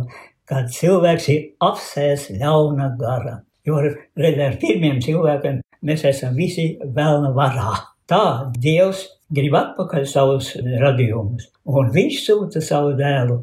kad 0.49 0.69
cilvēks 0.73 1.29
ir 1.33 1.43
apsēsts 1.61 2.33
ļauna 2.37 2.93
gara. 3.01 3.39
Jo 3.63 3.79
redzēt, 3.79 4.39
ar 4.43 4.55
pirmiem 4.59 4.99
cilvēkiem 5.03 5.61
mēs 5.87 6.03
esam 6.09 6.35
visi 6.35 6.73
vēlna 6.83 7.31
varā. 7.35 7.77
Tā 8.09 8.51
Dievs 8.59 9.05
grib 9.33 9.55
atpakaļ 9.55 10.07
savus 10.09 10.51
radījumus, 10.59 11.47
un 11.71 11.91
Viņš 11.95 12.19
sūta 12.25 12.63
savu 12.63 12.91
dēlu 12.99 13.39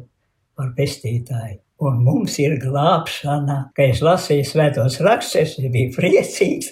par 0.55 0.73
pestītāju. 0.77 1.57
Un 1.81 2.03
mums 2.05 2.35
ir 2.37 2.59
glābšana, 2.61 3.55
ka 3.73 3.87
es 3.89 4.03
lasīju 4.05 4.45
svētos 4.45 4.99
rakstus, 5.01 5.55
es 5.57 5.71
biju 5.73 5.89
priecīgs. 5.95 6.67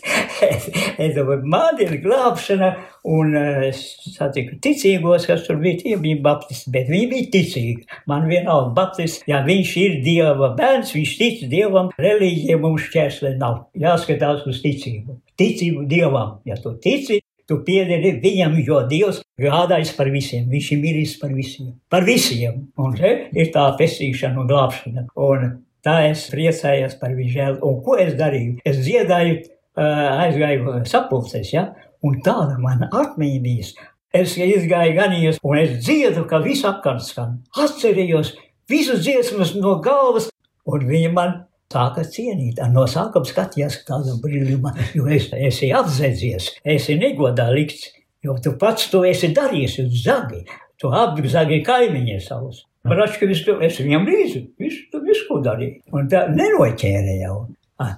es, 0.46 0.68
es 1.06 1.16
domāju, 1.16 1.50
man 1.50 1.82
ir 1.82 1.96
glābšana, 2.04 2.70
un 3.10 3.34
es 3.40 3.82
satiku 4.14 4.60
ticīgos, 4.62 5.26
kas 5.30 5.48
tur 5.48 5.58
bija, 5.64 5.80
tie 5.82 5.96
bija 6.02 6.20
baptisti, 6.28 6.70
bet 6.76 6.92
viņi 6.94 7.08
bija 7.16 7.32
ticīgi. 7.38 7.88
Man 8.12 8.30
vienalga 8.30 8.76
baptists, 8.78 9.26
ja 9.30 9.42
viņš 9.48 9.74
ir 9.82 9.98
Dieva 10.06 10.52
bērns, 10.60 10.94
viņš 10.94 11.16
tic 11.24 11.42
Dievam, 11.50 11.90
reliģija 11.98 12.60
mums 12.62 12.86
šķērsle 12.92 13.34
nav. 13.42 13.64
Jāskatās 13.82 14.46
uz 14.46 14.62
ticību 14.62 15.18
ticību 15.40 15.88
Dievam. 15.88 16.40
Ja 16.48 16.58
tu 16.60 16.76
tici, 16.84 17.22
tu 17.50 17.58
piederi 17.66 18.14
viņam, 18.22 18.56
jo 18.62 18.84
Dievs 18.90 19.24
gādājas 19.42 19.96
par 19.98 20.12
visiem. 20.14 20.46
Viņš 20.52 20.72
ir 20.76 20.82
miris 20.84 21.16
par 21.22 21.34
visiem. 21.34 21.74
Par 21.90 22.06
visiem. 22.06 22.68
Un 22.78 22.94
te 22.98 23.16
ir 23.34 23.50
tā 23.56 23.66
pestīšana 23.80 24.44
un 24.44 24.50
glābšana. 24.50 25.08
Un 25.18 25.48
tā 25.86 25.96
es 26.12 26.28
priecājos 26.30 26.98
par 27.02 27.16
viņu. 27.18 27.56
Un 27.66 27.80
ko 27.86 27.98
es 28.00 28.14
darīju? 28.20 28.60
Es 28.68 28.82
dziedāju, 28.86 29.42
aizgāju 29.80 30.84
sapulces, 30.90 31.54
ja? 31.56 31.72
Un 32.06 32.22
tāda 32.24 32.60
mana 32.62 32.88
atmiņa 32.96 33.42
bijis. 33.44 33.74
Es 34.16 34.38
izgāju 34.42 34.96
ganījos, 34.98 35.42
un 35.46 35.58
es 35.60 35.76
dziedu, 35.84 36.24
ka 36.30 36.40
viss 36.42 36.66
apkārt 36.66 37.04
skan. 37.06 37.36
Atcerējos 37.54 38.34
visus 38.70 39.04
dziesmas 39.04 39.52
no 39.58 39.76
galvas, 39.86 40.30
un 40.70 40.86
viņa 40.90 41.12
man 41.14 41.36
sāka 41.70 42.04
cienīt. 42.06 42.60
No 42.74 42.86
sākuma 42.90 43.28
skatījās 43.30 43.84
tādu 43.88 44.18
brīnumu, 44.24 44.72
jo 44.98 45.06
es 45.14 45.30
esi 45.34 45.70
apzēdzies, 45.76 46.56
esi 46.66 46.98
negodā 46.98 47.50
likts, 47.54 47.92
jo 48.26 48.38
tu 48.44 48.56
pats 48.60 48.90
to 48.90 49.04
esi 49.06 49.32
darījis 49.36 49.80
uz 49.86 50.02
zagi. 50.06 50.44
Tu 50.80 50.90
apzagi 50.96 51.62
kaimiņiem 51.68 52.22
savus. 52.24 52.64
Bračka 52.88 53.28
visu, 53.28 53.58
es 53.62 53.78
viņam 53.84 54.06
līdzi, 54.08 54.42
visu, 54.62 55.02
visu 55.04 55.26
ko 55.28 55.42
darīju. 55.44 55.82
Un 55.94 56.08
tā 56.10 56.24
nenoķēra 56.32 57.18
jau. 57.20 57.36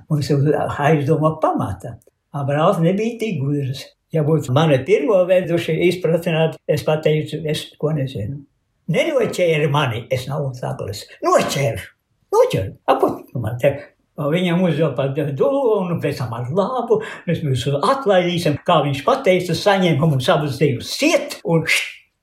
Mums 0.10 0.32
ir 0.34 0.58
aizdoma 0.58 1.36
pamata. 1.42 1.96
Abrāls 2.34 2.82
nebija 2.82 3.20
tik 3.22 3.40
gudrs. 3.44 3.86
Ja 4.12 4.26
būtu 4.28 4.52
mani 4.56 4.82
pirmo 4.84 5.22
veduši 5.30 5.78
izpratināt, 5.88 6.58
es 6.68 6.84
pateicu, 6.84 7.40
es 7.48 7.68
ko 7.80 7.94
nezinu. 7.96 8.42
Nenoķēra 8.92 9.70
mani, 9.72 10.08
es 10.12 10.26
nav 10.28 10.50
saklis. 10.58 11.06
Noķēru! 11.24 11.92
Noķer, 12.32 12.68
apot, 12.88 13.21
man 13.40 13.60
te 13.62 13.76
Viņam 14.20 14.60
par 14.96 15.14
dūlu, 15.16 15.78
un 15.82 16.02
pēc 16.02 16.20
tam 16.20 16.34
ar 16.36 16.50
labu 16.52 17.00
mēs 17.28 17.42
viņus 17.42 17.80
atlaidīsim. 17.80 18.60
Kā 18.68 18.82
viņš 18.84 19.04
pateica, 19.08 19.56
saņēma 19.56 20.10
mums 20.12 20.28
abus 20.30 20.60
divus 20.60 20.92
siet 20.98 21.40
un 21.44 21.64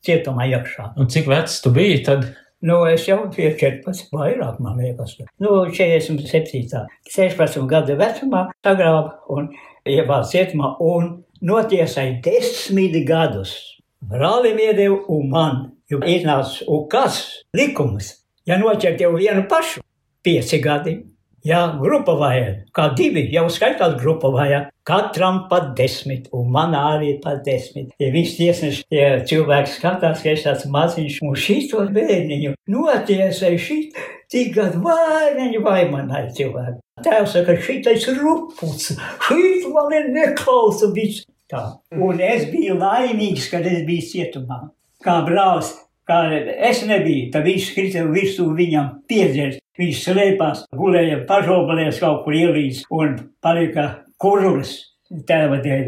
cietumā 0.04 0.46
iekšā. 0.52 0.92
Un 1.00 1.08
cik 1.08 1.26
vecs 1.30 1.62
tu 1.64 1.72
biji 1.74 2.02
tad? 2.04 2.28
Nu, 2.60 2.82
es 2.90 3.06
jau 3.06 3.20
biju 3.30 3.54
14, 3.54 4.10
vairāk, 4.12 4.58
man 4.60 4.78
liekas. 4.82 5.16
Nu, 5.38 5.62
47, 5.70 6.84
16 7.06 7.66
gadu 7.70 7.96
vecumā 7.98 8.48
sagrāba 8.66 9.18
un 9.30 9.50
ievāc 9.86 10.28
cietumā 10.32 10.74
un 10.82 11.22
notiesāja 11.40 12.18
desmit 12.22 12.98
gadus. 13.06 13.54
Brālim 13.98 14.58
iedeva 14.62 15.00
un 15.14 15.30
man, 15.30 15.60
jo 15.90 16.02
iznāca, 16.02 16.66
un 16.70 16.86
kas 16.90 17.22
likums, 17.56 18.12
ja 18.46 18.58
noķert 18.58 19.02
jau 19.02 19.14
vienu 19.16 19.46
pašu, 19.50 19.82
pieci 20.24 20.60
gadi. 20.62 20.98
Jā, 21.46 21.60
grupa 21.78 22.16
vajag, 22.18 22.64
kā 22.74 22.88
divi, 22.98 23.22
jau 23.30 23.44
skaitās 23.52 23.94
grupa 24.00 24.28
vajag. 24.34 24.72
Katram 24.88 25.44
pat 25.48 25.70
desmit, 25.78 26.26
un 26.34 26.48
man 26.52 26.74
arī 26.74 27.12
pat 27.22 27.44
desmit. 27.46 27.92
Ja 28.00 28.08
viss 28.12 28.36
tiesneši, 28.36 28.82
ja 28.92 29.10
cilvēks 29.28 29.76
skatās, 29.78 30.24
ka 30.24 30.32
es 30.32 30.42
tāds 30.44 30.66
maziņš, 30.72 31.20
un 31.22 31.38
šito 31.38 31.84
bērniņu 31.94 32.56
notiesēju 32.74 33.62
šit, 33.64 34.00
tik 34.32 34.50
gadu 34.56 34.82
viņi 35.38 35.62
vaimanāja 35.62 36.32
cilvēku. 36.40 36.82
Tēvs 37.06 37.36
saka, 37.36 37.54
šitais 37.62 38.08
ruputs, 38.18 38.96
šit 39.28 39.68
man 39.72 39.94
ir 39.94 40.10
neklausa 40.16 40.90
viss. 40.96 41.24
Tā. 41.48 41.62
Un 41.96 42.18
es 42.20 42.48
biju 42.50 42.74
laimīgs, 42.76 43.46
kad 43.48 43.64
es 43.64 43.86
biju 43.86 44.04
cietumā. 44.10 44.58
Kā 45.04 45.20
brālis, 45.24 45.70
kā 46.08 46.18
es 46.68 46.82
nebiju, 46.84 47.30
tad 47.32 47.46
viņš 47.48 47.70
krita 47.76 48.02
virsū 48.10 48.50
viņam 48.58 48.90
piedzērs. 49.08 49.62
Viņš 49.78 49.98
slēpās, 50.08 50.64
gulēja 50.74 51.20
pašobalēs 51.28 52.00
kaut 52.02 52.24
kur 52.24 52.34
ielīdz 52.34 52.80
un 52.98 53.12
palika 53.44 53.84
kurus 54.18 54.72
tēva 55.28 55.60
dēļ. 55.62 55.84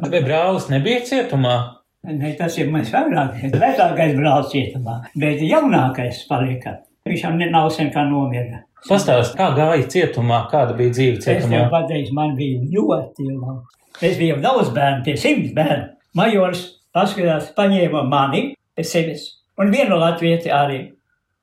Vai 0.00 0.22
brālis 0.24 0.70
nebija 0.72 1.02
cietumā? 1.04 1.56
Ne, 2.04 2.32
tas 2.38 2.56
ir 2.60 2.70
mans 2.72 2.90
vairākais, 2.92 3.52
vecākais 3.52 4.14
brālis 4.16 4.50
cietumā, 4.52 4.96
bet 5.20 5.44
jaunākais 5.44 6.24
palika. 6.28 6.78
Viņš 7.04 7.22
jau 7.26 7.34
nav 7.52 7.68
sen 7.72 7.92
kā 7.92 8.06
nomira. 8.08 8.62
Pastāst, 8.88 9.36
kā 9.36 9.50
gāja 9.56 9.84
cietumā, 9.92 10.42
kāda 10.50 10.74
bija 10.76 10.92
dzīve 10.92 11.20
Es 11.20 11.24
tev 11.24 11.44
cietumā? 11.44 11.68
pateikšu, 11.72 12.16
man 12.16 12.34
bija 12.36 12.60
ļoti 12.72 13.28
labi. 13.28 13.60
Mēs 14.00 14.18
bijām 14.20 14.42
daudz 14.44 14.72
bērnu, 14.74 15.04
pie 15.06 15.14
simts 15.20 15.54
bērnu. 15.56 15.86
Majors 16.16 16.64
paskatās, 16.96 17.52
paņēma 17.56 18.02
mani 18.08 18.42
pie 18.76 18.84
sevis 18.84 19.28
un 19.60 19.72
vienu 19.72 19.96
latvieti 20.00 20.52
arī. 20.52 20.80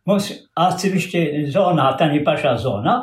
Mums 0.10 0.32
atsevišķi 0.58 1.48
zonā, 1.54 1.92
tā 2.00 2.10
ir 2.16 2.24
pašā 2.26 2.56
zonā, 2.62 2.96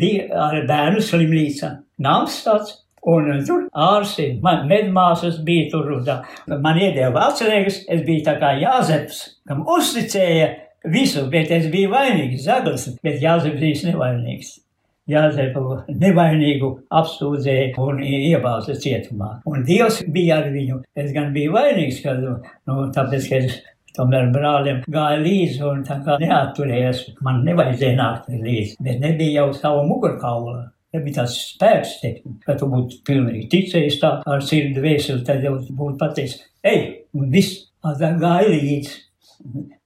bija 0.00 0.28
arī 0.48 0.64
bērnu 0.70 1.02
slimnīca. 1.04 1.76
Nams 2.02 2.42
tāds. 2.46 2.78
Un 3.08 3.30
tur 3.48 3.62
ārsti, 3.72 4.26
man 4.44 4.66
medmāsas 4.68 5.38
bija 5.44 5.70
tur. 5.72 5.86
un 5.94 6.02
tā. 6.04 6.18
Man 6.60 6.76
iedeva 6.76 7.30
atcerēgas, 7.30 7.86
es 7.88 8.02
biju 8.04 8.26
tā 8.26 8.34
kā 8.42 8.50
Jāzeps, 8.60 9.22
kam 9.48 9.62
uzticēja 9.64 10.50
visu, 10.84 11.24
bet 11.32 11.48
es 11.50 11.70
biju 11.72 11.94
vainīgs, 11.94 12.44
zaglis, 12.44 12.90
bet 13.00 13.22
Jāzeps 13.22 13.56
bija 13.56 13.88
nevainīgs. 13.88 14.58
Jāzepu 15.10 15.80
nevainīgu 15.88 16.70
apsūdzēja 17.00 17.72
un 17.82 18.04
iebāza 18.04 18.76
cietumā. 18.78 19.40
Un 19.48 19.64
Dievs 19.66 20.02
bija 20.06 20.42
ar 20.42 20.50
viņu. 20.52 20.82
Es 20.94 21.10
gan 21.16 21.32
biju 21.34 21.56
vainīgs, 21.56 22.02
kad, 22.04 22.20
nu, 22.20 22.76
tāpēc, 22.94 23.30
ka 23.30 23.40
es 23.40 23.56
tomēr 23.96 24.30
brālim 24.34 24.82
gāju 24.90 25.22
līdzi 25.24 25.64
un 25.68 25.84
tā 25.86 26.00
kā 26.06 26.18
neatturējos. 26.22 27.04
Man 27.26 27.42
nevajadzēja 27.46 27.98
nākt 27.98 28.28
līdzi, 28.32 28.76
bet 28.84 29.00
nebija 29.02 29.42
jau 29.42 29.54
savu 29.56 29.86
mugurkaulu. 29.88 30.58
Nebija 30.94 31.20
tāds 31.20 31.36
spēks, 31.52 31.98
teikt, 32.02 32.24
ka 32.42 32.56
tu 32.58 32.66
būtu 32.70 32.98
pilnīgi 33.06 33.46
ticējis 33.52 34.00
tā 34.02 34.16
ar 34.26 34.42
sirdi 34.42 34.82
vēseli, 34.82 35.22
tad 35.26 35.44
jau 35.46 35.52
būtu 35.68 35.94
pateicis, 36.00 36.40
ej, 36.66 36.80
un 37.14 37.30
viss, 37.30 37.68
tā 37.78 38.10
gāja 38.18 38.50
līdzi. 38.50 38.96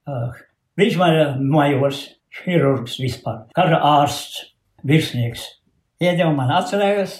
Ah, 0.09 0.33
Viņš 0.75 0.95
man 0.99 1.13
ir 1.15 1.29
majors, 1.39 2.01
chirurgs 2.41 2.97
vispār, 2.99 3.45
kara 3.55 3.77
ārsts, 3.79 4.41
virsnieks. 4.83 5.45
Iedeva 6.03 6.33
man 6.35 6.51
atcerēgas, 6.51 7.13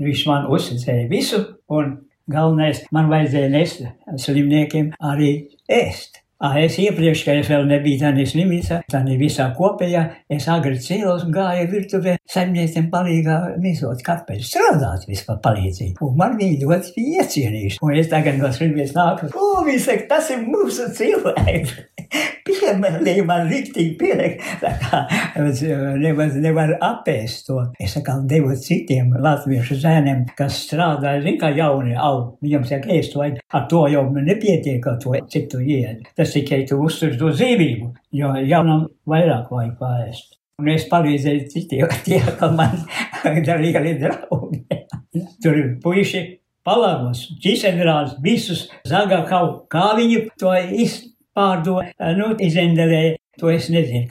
viņš 0.00 0.22
man 0.30 0.46
uzticēja 0.56 1.04
visu, 1.10 1.42
un 1.68 1.98
galvenais, 2.30 2.84
man 2.92 3.10
vajadzēja 3.12 3.50
nest 3.52 3.82
slimniekiem 4.22 4.92
arī 5.12 5.32
ēst. 5.70 6.22
Es 6.36 6.74
iepriekš, 6.76 7.22
kad 7.24 7.38
es 7.40 7.48
vēl 7.48 7.64
nebiju 7.64 8.02
tādā 8.02 8.24
slimnīcā, 8.28 8.82
tādā 8.92 9.14
visā 9.16 9.46
kopējā, 9.56 10.02
es 10.36 10.44
agri 10.52 10.76
cēlos 10.84 11.24
un 11.24 11.32
gāju 11.32 11.64
virtuvē 11.72 12.18
saimniekiem 12.28 12.90
palīgā 12.92 13.38
mizot 13.62 14.04
karpeļus, 14.04 14.50
strādāt 14.52 15.08
vispār 15.08 15.40
palīdzīgi. 15.46 15.96
Un 16.04 16.20
man 16.20 16.36
viņi 16.36 16.60
ļoti 16.60 17.06
iecienījuši. 17.16 17.80
Un 17.80 17.96
es 17.96 18.12
tagad 18.12 18.36
no 18.42 18.52
slimnīcas 18.52 18.92
nāku, 18.98 19.32
o, 19.32 19.62
viņi 19.64 19.84
saka, 19.86 20.08
tas 20.12 20.28
ir 20.34 20.44
mūsu 20.44 20.90
cilvēks. 20.98 21.76
Piemēram, 22.46 23.26
man 23.26 23.48
riktīgi 23.50 23.96
pieliek, 23.98 24.42
tā 24.60 24.70
kā 24.78 25.00
eh, 25.10 25.64
nevar, 25.98 26.30
nevar 26.42 26.74
apēst 26.84 27.48
to. 27.48 27.58
Es 27.82 27.96
atkal 27.98 28.22
devu 28.30 28.54
citiem 28.60 29.10
latviešu 29.22 29.78
zēniem, 29.82 30.22
kas 30.38 30.60
strādā, 30.66 31.16
zin, 31.24 31.38
kā 31.40 31.50
jauni 31.56 31.96
aug. 31.98 32.36
Viņam 32.44 32.68
saka, 32.68 32.92
ēst 32.94 33.16
vai 33.18 33.32
ar 33.34 33.66
to 33.70 33.82
jau 33.90 34.04
nepietiek, 34.14 34.86
ar 34.86 35.00
to, 35.02 35.16
cik 35.32 35.50
tu 35.52 35.62
ied. 35.64 36.06
Tas 36.26 36.32
tikai 36.34 36.64
tu 36.66 36.74
uztur 36.82 37.12
to 37.14 37.28
dzīvību, 37.30 37.92
jo 38.18 38.28
jaunam 38.50 38.80
vairāk 39.06 39.46
vajag 39.54 39.74
pārēst. 39.78 40.32
Un 40.58 40.70
es 40.72 40.86
palīdzēju 40.90 41.42
citiem, 41.52 41.92
tie, 42.06 42.16
ka 42.40 42.48
man 42.50 42.72
lieli 43.62 43.92
draugi. 44.00 44.64
Tur 45.44 45.54
ir 45.54 45.68
puiši 45.84 46.22
palagos, 46.66 47.20
ķisengrāds, 47.44 48.16
visus 48.24 48.64
zagā 48.90 49.20
kaut 49.28 49.68
kā 49.70 49.92
viņi 49.94 50.24
to 50.34 50.50
izpārdod, 50.86 51.92
nu, 52.18 52.32
izendelēja, 52.42 53.20
to 53.38 53.52
es 53.54 53.70
nezinu. 53.70 54.10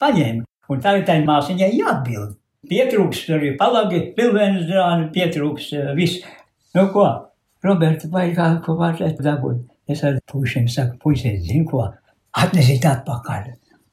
Paņēma, 0.00 0.48
un 0.72 0.80
tagad 0.86 1.04
tai 1.10 1.18
māsiņai 1.26 1.68
jāatbild. 1.82 2.32
Pietrūks, 2.72 3.26
tur 3.26 3.44
ir 3.44 3.58
palagi, 3.60 4.00
pilvēnas 4.16 4.64
drāni, 4.72 5.10
pietrūks 5.12 5.68
eh, 5.76 5.92
viss. 6.00 6.24
Nu 6.72 6.88
ko, 6.96 7.10
Roberta, 7.60 8.08
vai 8.08 8.30
kā, 8.32 8.54
ko 8.64 8.78
vajadzētu 8.80 9.28
dabūt? 9.28 9.68
Es 9.92 10.04
ar 10.06 10.18
puišiem 10.32 10.68
saku, 10.72 10.98
puišies, 11.02 11.42
zinu 11.48 11.68
ko, 11.70 11.84
atnesīt 12.38 12.86
atpakaļ. 12.88 13.50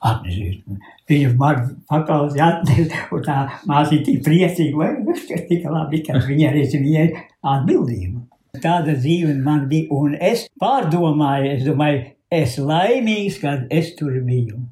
Atnesīt. 0.10 0.64
Viņu 1.12 1.34
man 1.40 1.66
pakauzi 1.92 2.40
atnes, 2.44 2.94
un 3.16 3.24
tā 3.26 3.40
māsīja 3.68 4.06
tik 4.08 4.24
priecīgi, 4.28 4.76
vai 4.80 4.94
viņš 5.04 5.26
ir 5.36 5.46
tik 5.50 5.68
labi, 5.68 6.04
ka 6.08 6.22
viņa 6.24 6.52
arī 6.54 6.66
viņai 6.72 7.08
atbildību. 7.54 8.26
Tāda 8.64 8.96
dzīve 8.98 9.36
man 9.44 9.68
bija, 9.70 9.90
un 9.94 10.16
es 10.16 10.48
pārdomāju, 10.62 11.52
es 11.58 11.66
domāju, 11.68 12.04
es 12.34 12.58
laimīgs, 12.58 13.42
kad 13.44 13.68
es 13.74 13.94
tur 14.00 14.16
biju. 14.26 14.64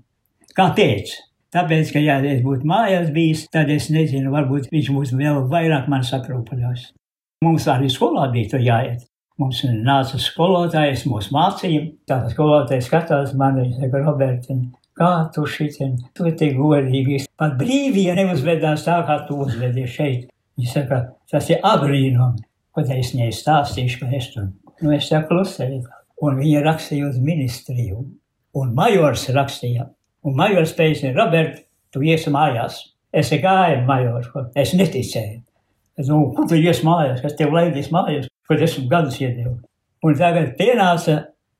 Kāpēc? 0.57 1.13
Tāpēc, 1.53 1.91
ka, 1.95 2.01
ja 2.03 2.17
es 2.27 2.41
būtu 2.43 2.67
mājās 2.67 3.11
bijis, 3.15 3.45
tad 3.53 3.69
es 3.71 3.91
nezinu, 3.93 4.31
varbūt 4.33 4.71
viņš 4.71 4.89
būtu 4.95 5.19
vēl 5.19 5.43
vairāk 5.51 5.87
man 5.91 6.03
sakrūpaļos. 6.07 6.89
Mums 7.45 7.67
arī 7.71 7.91
skolā 7.93 8.25
bija 8.33 8.55
tur 8.55 8.65
jāiet. 8.65 9.05
Mums 9.37 9.59
nāca 9.69 10.17
skolotājs, 10.17 11.03
mūs 11.05 11.27
mācīja. 11.33 11.83
Tā 12.09 12.23
skolotājs 12.31 12.87
skatās 12.89 13.35
man, 13.37 13.59
viņš 13.61 13.75
saka, 13.83 13.99
Robertiņ, 14.01 14.61
kā 14.97 15.09
tu 15.35 15.43
šitien, 15.45 15.91
tu 16.17 16.25
esi 16.25 16.39
tik 16.39 16.55
godīgi. 16.57 17.19
Pat 17.37 17.53
brīvie 17.59 18.09
neuzvedās 18.17 18.87
tā, 18.87 18.97
kā 19.05 19.19
tu 19.27 19.37
uzvedies 19.45 19.93
šeit. 19.93 20.23
Viņš 20.57 20.71
saka, 20.73 21.01
tas 21.29 21.51
ir 21.53 21.61
abrīnum, 21.61 22.33
ko 22.73 22.81
es 22.81 23.11
viņai 23.13 23.29
stāstīšu, 23.37 23.99
ka 24.01 24.09
es 24.17 24.31
tur. 24.33 24.47
Nu, 24.81 24.89
es 24.95 25.09
tā 25.11 25.21
klusēju. 25.29 25.83
Un 26.25 26.39
viņa 26.41 26.63
rakstīja 26.65 27.11
uz 27.11 27.19
ministriju. 27.21 28.01
Un 28.57 28.71
majors 28.77 29.27
rakstīja. 29.35 29.85
Un 30.25 30.33
majors 30.37 30.73
teica, 30.77 31.11
Robert, 31.13 31.59
tu 31.93 32.01
iesi 32.01 32.33
mājās. 32.33 32.79
Es 33.13 33.29
gāju 33.29 33.83
majors, 33.85 34.33
es 34.57 34.73
neticēju. 34.77 35.43
Es 35.97 36.09
domāju, 36.09 36.33
kur 36.37 36.49
tu 36.49 36.57
iesi 36.57 36.85
mājās, 36.85 37.21
kas 37.21 37.37
tev 37.37 37.53
laidīs 37.53 37.91
mājās, 37.93 38.25
kur 38.47 38.59
desmit 38.59 38.89
gadus 38.91 39.19
iedevu. 39.21 39.57
Un 40.05 40.17
tagad 40.17 40.53
pienāca 40.59 41.17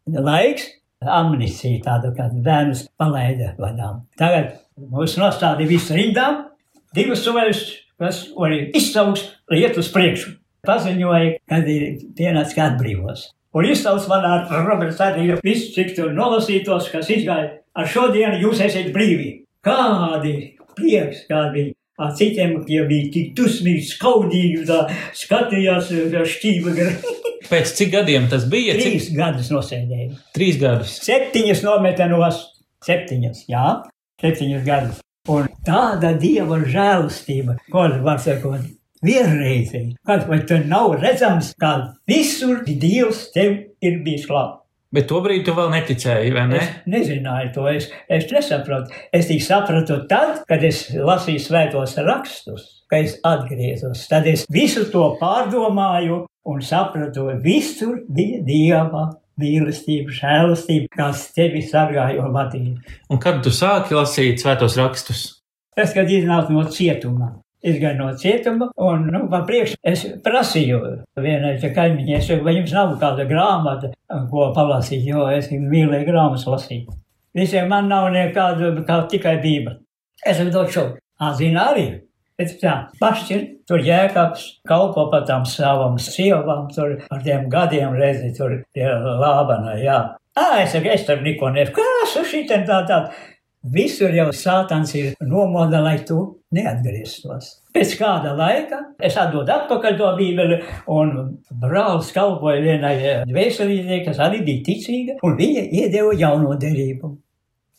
laiks, 0.08 0.68
amnisija 1.02 1.82
tāda, 1.86 2.14
kad 2.18 2.36
bērnus 2.44 2.88
palaida 3.00 3.54
vadām. 3.62 4.04
Tagad 4.20 4.58
mūs 4.78 5.18
nostādīja 5.20 5.70
visu 5.70 5.98
rindām, 5.98 6.44
divus 6.96 7.24
suverus, 7.26 7.64
kas 8.02 8.26
arī 8.38 8.68
izsauks, 8.78 9.26
lai 9.52 9.64
iet 9.64 9.80
uz 9.80 9.90
priekšu. 9.94 10.36
Paziņoja, 10.68 11.38
kad 11.48 11.68
ir 11.72 12.00
pienācis 12.18 12.58
kā 12.58 12.72
atbrīvos. 12.72 13.32
Un 13.58 13.66
izsauc 13.66 14.06
man 14.12 14.26
ar 14.28 14.66
Roberts 14.68 15.00
arī 15.02 15.32
visu, 15.46 15.72
cik 15.74 15.96
tur 15.98 16.12
nolasītos, 16.14 16.92
kas 16.92 17.10
izgāja. 17.14 17.62
Ar 17.78 17.88
šodienu 17.90 18.42
jūs 18.42 18.62
esat 18.66 18.92
brīvi. 18.94 19.32
Kādi 19.66 20.34
prieks, 20.78 21.26
kādi 21.30 21.54
bija. 21.56 21.77
Citiem 21.98 22.60
tie 22.68 22.84
bija 22.86 23.08
tik 23.10 23.32
dusmīgi, 23.38 23.88
skaudīgi, 23.90 24.66
tā 24.70 24.84
skatījās, 25.18 25.90
šķīva. 26.30 26.74
Pēc 27.50 27.72
cik 27.80 27.90
gadiem 27.96 28.28
tas 28.30 28.46
bija? 28.52 28.76
Cik? 28.78 28.84
Trīs 28.84 29.08
gadus 29.18 29.50
nosēdēju. 29.54 30.20
Trīs 30.36 30.60
gadus. 30.62 30.94
Septiņas 31.08 31.64
nometenos, 31.66 32.44
septiņas, 32.86 33.46
jā, 33.50 33.66
septiņas 34.22 34.66
gadus. 34.68 35.02
Un 35.34 35.50
tāda 35.66 36.14
dieva 36.22 36.60
žēlastība, 36.70 37.58
ko 37.74 37.88
var 38.06 38.22
sakot, 38.22 38.70
vienreizēji, 39.04 39.98
kad 40.06 40.28
vai 40.30 40.44
tu 40.46 40.62
nav 40.70 41.00
redzams, 41.02 41.52
kā 41.60 41.74
visur 42.10 42.62
dievs 42.68 43.28
tev 43.34 43.58
ir 43.82 44.00
bijis 44.06 44.30
klāt. 44.30 44.62
Bet 44.96 45.10
tobrīd 45.10 45.44
tu 45.44 45.52
vēl 45.58 45.68
neticēji, 45.74 46.32
vai 46.36 46.46
ne? 46.48 46.60
Es 46.62 46.88
nezināju 46.88 47.52
to, 47.58 47.66
es, 47.68 47.90
es 48.08 48.28
nesapratu. 48.32 48.94
Es 49.12 49.28
tikai 49.28 49.44
sapratu 49.44 50.00
tad, 50.08 50.44
kad 50.48 50.64
es 50.64 50.86
lasīju 50.96 51.44
svētos 51.44 51.98
rakstus, 52.08 52.68
kad 52.88 53.04
es 53.04 53.18
atgriezos. 53.28 54.06
Tad 54.08 54.30
es 54.32 54.46
visu 54.54 54.86
to 54.94 55.10
pārdomāju 55.20 56.24
un 56.48 56.64
sapratu, 56.64 57.28
visur 57.44 58.00
bija 58.08 58.40
dieva 58.48 59.10
mīlestība, 59.38 60.14
žēlastība, 60.16 60.88
kas 60.96 61.28
tevi 61.36 61.62
sargāja 61.68 62.24
un 62.24 62.32
vadīja. 62.34 62.96
Un 63.12 63.20
kad 63.22 63.44
tu 63.46 63.52
sāki 63.54 63.98
lasīt 63.98 64.42
svētos 64.42 64.80
rakstus? 64.80 65.28
Tas, 65.78 65.92
kad 65.94 66.10
iznāca 66.10 66.56
no 66.56 66.64
cietuma. 66.74 67.36
Es 67.68 67.80
gāju 67.82 67.98
no 68.00 68.12
cietuma, 68.16 68.70
un, 68.80 69.10
nu, 69.12 69.26
pa 69.32 69.42
priekšu 69.48 69.76
es 69.92 70.06
prasīju 70.24 70.78
vienai 71.20 71.58
kaimiņai, 71.60 72.16
es 72.16 72.30
saku, 72.30 72.46
vai 72.46 72.54
jums 72.56 72.72
nav 72.76 72.94
kāda 73.02 73.26
grāmata, 73.28 73.92
ko 74.32 74.52
palasīt, 74.56 75.04
jo 75.10 75.26
es 75.34 75.50
mīlēju 75.52 76.08
grāmatas 76.08 76.48
lasīt. 76.48 76.88
Visiem 77.36 77.68
man 77.70 77.90
nav 77.92 78.08
nekāda, 78.14 78.72
kā 78.88 79.02
tikai 79.12 79.36
bība. 79.44 79.76
Es 80.26 80.40
viņu 80.40 80.54
došu, 80.56 80.86
zina 81.38 81.72
arī. 81.74 81.88
Bet 82.38 82.52
tā, 82.62 82.74
pašķir, 83.02 83.44
tur 83.66 83.82
jēkabs 83.82 84.44
kalpo 84.70 85.08
pa 85.12 85.24
tām 85.26 85.46
savām 85.50 85.96
sievām, 86.02 86.68
tur 86.74 87.00
ar 87.10 87.24
tiem 87.26 87.48
gadiem 87.50 87.96
reizi, 87.98 88.30
tur 88.38 88.60
pie 88.78 88.86
lābana, 88.88 89.74
jā. 89.82 89.98
Ā, 90.38 90.62
es 90.62 90.76
saku, 90.76 90.92
es 90.94 91.06
tur 91.08 91.24
neko 91.26 91.50
nesaku, 91.56 91.82
kā 91.82 92.06
su 92.12 92.22
šitien 92.30 92.68
tā 92.68 92.84
tā. 92.90 93.00
Visur 93.66 94.14
jau 94.14 94.30
sātans 94.32 94.94
ir 94.96 95.16
nomoda, 95.26 95.80
lai 95.82 95.98
tu 96.06 96.18
neatgrieztos. 96.54 97.50
Pēc 97.74 97.96
kāda 98.00 98.36
laika 98.38 98.80
es 99.04 99.18
atdodu 99.20 99.52
atpakaļ 99.56 99.98
to 99.98 100.12
bībeli, 100.20 100.60
un 100.94 101.12
brālis 101.64 102.12
kalpoja 102.16 102.62
vienai 102.64 102.94
dvēselīdē, 103.28 104.04
kas 104.06 104.22
arī 104.24 104.44
bija 104.46 104.64
ticīga, 104.70 105.18
un 105.26 105.36
viņa 105.40 105.66
iedeva 105.82 106.14
jauno 106.16 106.54
derību. 106.62 107.12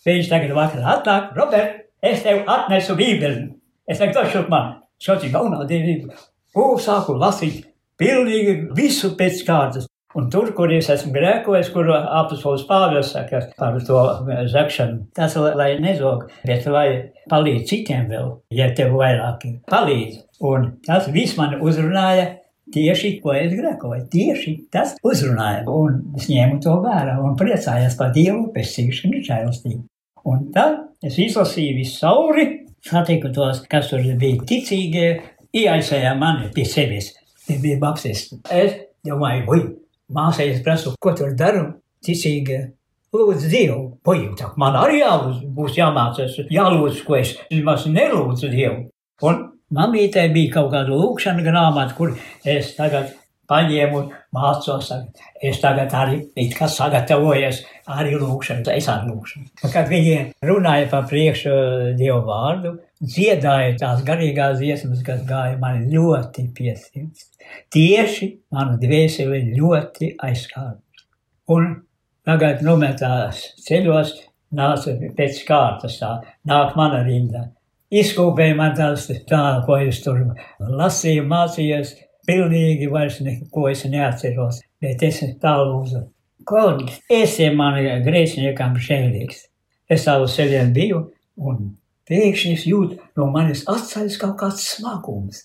Viņš 0.04 0.28
tagad 0.30 0.54
vakarā 0.56 0.98
atnāk, 0.98 1.32
Robert, 1.38 1.80
es 2.02 2.22
tev 2.26 2.44
atnesu 2.50 2.98
bībeli. 2.98 3.48
Es 3.88 4.02
teiktu, 4.02 4.26
šurp 4.32 4.50
man, 4.52 4.74
šāds 5.00 5.30
jaunā 5.30 5.64
derība. 5.68 6.12
Un 6.58 6.76
sāku 6.82 7.16
lasīt 7.16 7.64
pilnīgi 7.98 8.74
visu 8.76 9.14
pēc 9.16 9.44
kārtas. 9.46 9.88
Un 10.16 10.30
tur, 10.32 10.54
kur 10.56 10.70
es 10.72 10.86
esmu 10.88 11.12
grēkojis, 11.12 11.68
kur 11.74 11.90
apustulis 11.92 12.64
Pāvils 12.68 13.10
saka 13.12 13.42
par 13.58 13.76
to 13.84 13.98
zakšanu, 14.48 15.02
tas, 15.16 15.34
lai 15.36 15.74
nezog, 15.82 16.24
bet 16.48 16.64
lai 16.72 16.88
palīdz 17.28 17.66
citiem 17.68 18.06
vēl, 18.08 18.30
ja 18.56 18.70
tev 18.76 18.94
vairāk 18.96 19.44
ir. 19.44 19.58
Palīdz. 19.68 20.22
Un 20.48 20.70
tas 20.86 21.10
viss 21.12 21.36
man 21.36 21.58
uzrunāja 21.60 22.30
tieši, 22.72 23.18
ko 23.20 23.34
es 23.36 23.52
grēkoju. 23.52 24.06
Tieši 24.12 24.54
tas 24.72 24.94
uzrunāja. 25.04 25.66
Un 25.68 26.00
es 26.16 26.28
ņēmu 26.30 26.60
to 26.64 26.78
vērā 26.84 27.18
un 27.24 27.36
priecājos 27.36 27.96
par 27.98 28.14
Dievu 28.16 28.46
pestīšanu 28.54 29.20
žēlastību. 29.26 29.82
Un 30.28 30.48
tad 30.54 31.04
es 31.04 31.18
izlasīju 31.20 31.76
visu 31.82 31.98
sauri, 32.00 32.46
satiku 32.84 33.28
tos, 33.34 33.60
kas 33.68 33.90
tur 33.92 34.04
bija 34.20 34.40
ticīgie, 34.48 35.08
ieaicēja 35.56 36.14
mani 36.16 36.48
pie 36.54 36.64
sevis. 36.68 37.12
Tie 37.44 37.58
bija 37.60 37.78
baptisti. 37.80 38.40
Es 38.52 38.74
domāju, 39.06 39.44
ui, 39.52 39.62
māsai 40.14 40.50
es 40.54 40.64
prasu, 40.64 40.94
ko 41.00 41.14
tur 41.16 41.36
daru, 41.38 41.68
ticīgie. 42.04 42.64
Lūdzu, 43.08 43.48
Dievu, 43.48 43.78
pajūtāk, 44.04 44.58
man 44.60 44.74
arī 44.76 44.98
jālūdz, 45.00 45.44
būs 45.56 45.78
jāmācās, 45.78 46.34
jālūdz, 46.52 46.98
ko 47.06 47.16
es 47.16 47.30
maz 47.64 47.86
nelūdzu 47.88 48.50
Dievu. 48.52 48.82
Un 49.24 49.38
mamītei 49.72 50.26
bija 50.34 50.58
kaut 50.58 50.68
kāda 50.74 50.92
lūkšana 50.92 51.46
grāmata, 51.46 51.96
kur 51.96 52.12
es 52.44 52.74
tagad 52.76 53.14
paņēmu 53.48 53.98
un 54.02 54.10
mācos. 54.36 54.90
Es 55.40 55.60
tagad 55.62 55.94
arī 55.96 56.20
it 56.36 56.52
kā 56.58 56.68
sagatavojies 56.68 57.62
arī 57.88 58.18
lūkšanu, 58.20 58.68
es 58.74 58.90
arī 58.92 59.14
lūkšanu. 59.14 59.48
Kad 59.64 59.88
viņi 59.88 60.18
runāja 60.44 60.90
par 60.92 61.08
priekšu 61.08 61.54
Dievu 61.98 62.20
vārdu, 62.28 62.76
dziedāja 63.00 63.76
tās 63.78 64.02
garīgās 64.06 64.58
dziesmas, 64.58 65.02
kas 65.06 65.22
gāja 65.28 65.58
man 65.60 65.86
ļoti 65.90 66.48
piesirds. 66.54 67.28
Tieši 67.72 68.30
manu 68.54 68.78
dvēseli 68.82 69.54
ļoti 69.54 70.14
aizskāra. 70.24 70.78
Un 71.54 71.70
tagad 72.28 72.64
nometās 72.66 73.44
ceļos, 73.64 74.12
nāca 74.58 74.96
pēc 75.16 75.40
kārtas 75.48 76.00
tā, 76.00 76.12
nāk 76.48 76.76
mana 76.76 77.04
rinda. 77.06 77.48
Izkūpēja 77.88 78.56
man 78.56 78.74
tās 78.76 79.06
tā, 79.28 79.42
ko 79.64 79.78
es 79.80 80.02
tur 80.04 80.20
lasīju, 80.60 81.24
mācījos, 81.28 81.94
pilnīgi 82.28 82.90
vairs 82.92 83.22
neko 83.24 83.70
es 83.70 83.86
neatceros, 83.88 84.60
bet 84.82 85.02
es 85.06 85.22
tā 85.40 85.54
lūdzu. 85.62 86.04
Kungs, 86.48 87.00
esi 87.12 87.48
man 87.52 87.78
grēciniekam 88.04 88.76
žēlīgs. 88.80 89.46
Es 89.88 90.04
savu 90.04 90.28
ceļiem 90.28 90.72
biju, 90.76 91.00
un 91.40 91.70
pēkšņi 92.08 92.54
es 92.56 92.66
jūtu 92.68 92.98
no 93.18 93.28
manis 93.34 93.64
atceļas 93.68 94.18
kaut 94.20 94.36
kāds 94.40 94.66
smagums. 94.74 95.44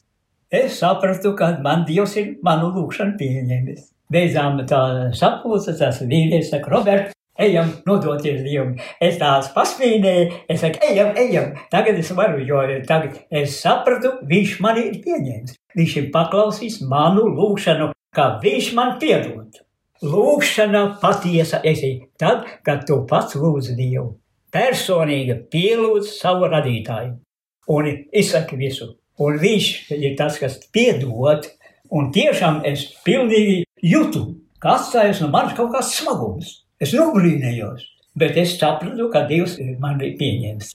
Es 0.54 0.78
sapratu, 0.84 1.34
ka 1.38 1.56
man 1.66 1.82
Dievs 1.88 2.14
ir 2.22 2.36
manu 2.46 2.70
lūgšanu 2.76 3.18
pieņēmis. 3.18 3.90
Beidzām 4.14 4.60
tā 4.70 4.84
sapulce, 5.18 5.74
tas 5.80 6.02
vīrietis 6.06 6.52
saka, 6.54 6.70
Robert, 6.70 7.16
ejam, 7.42 7.72
nodoties 7.88 8.44
Dievam. 8.46 8.76
Es 9.02 9.18
tās 9.22 9.50
pasmīnēju, 9.56 10.30
es 10.54 10.62
saku, 10.62 10.82
ejam, 10.90 11.14
ejam. 11.18 11.52
Tagad 11.74 11.98
es 11.98 12.14
varu, 12.14 12.44
jo 12.46 12.62
tagad 12.88 13.18
es 13.34 13.58
sapratu, 13.64 14.20
viņš 14.30 14.58
mani 14.62 14.88
ir 14.92 15.00
pieņēmis. 15.02 15.58
Viņš 15.74 15.98
ir 16.04 16.10
paklausījis 16.14 16.82
manu 16.90 17.26
lūgšanu, 17.34 17.90
kā 18.14 18.36
viņš 18.44 18.74
man 18.78 18.98
piedod. 19.02 19.64
Lūgšana 20.04 21.00
patiesa 21.02 21.64
esi 21.66 21.96
tad, 22.20 22.46
kad 22.62 22.86
tu 22.86 23.02
pats 23.10 23.40
lūdz 23.40 23.74
Dievu. 23.78 24.12
Personīgi 24.54 25.40
pielūdz 25.50 26.12
savu 26.20 26.50
radītāju 26.52 27.16
un 27.74 27.90
izsaka 28.14 28.58
visu. 28.60 28.92
Un 29.22 29.38
viņš 29.42 29.70
ir 29.94 30.16
tas, 30.18 30.38
kas 30.42 30.60
piedod, 30.74 31.48
un 31.94 32.12
tiešām 32.14 32.62
es 32.70 32.86
pilnīgi 33.06 33.64
jūtu, 33.82 34.24
ka 34.62 34.78
atstājas 34.78 35.22
no 35.24 35.30
manis 35.34 35.58
kaut 35.58 35.74
kāds 35.74 35.94
smagums. 35.98 36.54
Es 36.82 36.94
nobrīnījos, 36.98 37.86
bet 38.20 38.38
es 38.42 38.58
sapratu, 38.60 39.10
ka 39.14 39.26
Dievs 39.30 39.58
man 39.82 40.02
ir 40.02 40.18
pieņēmis. 40.20 40.74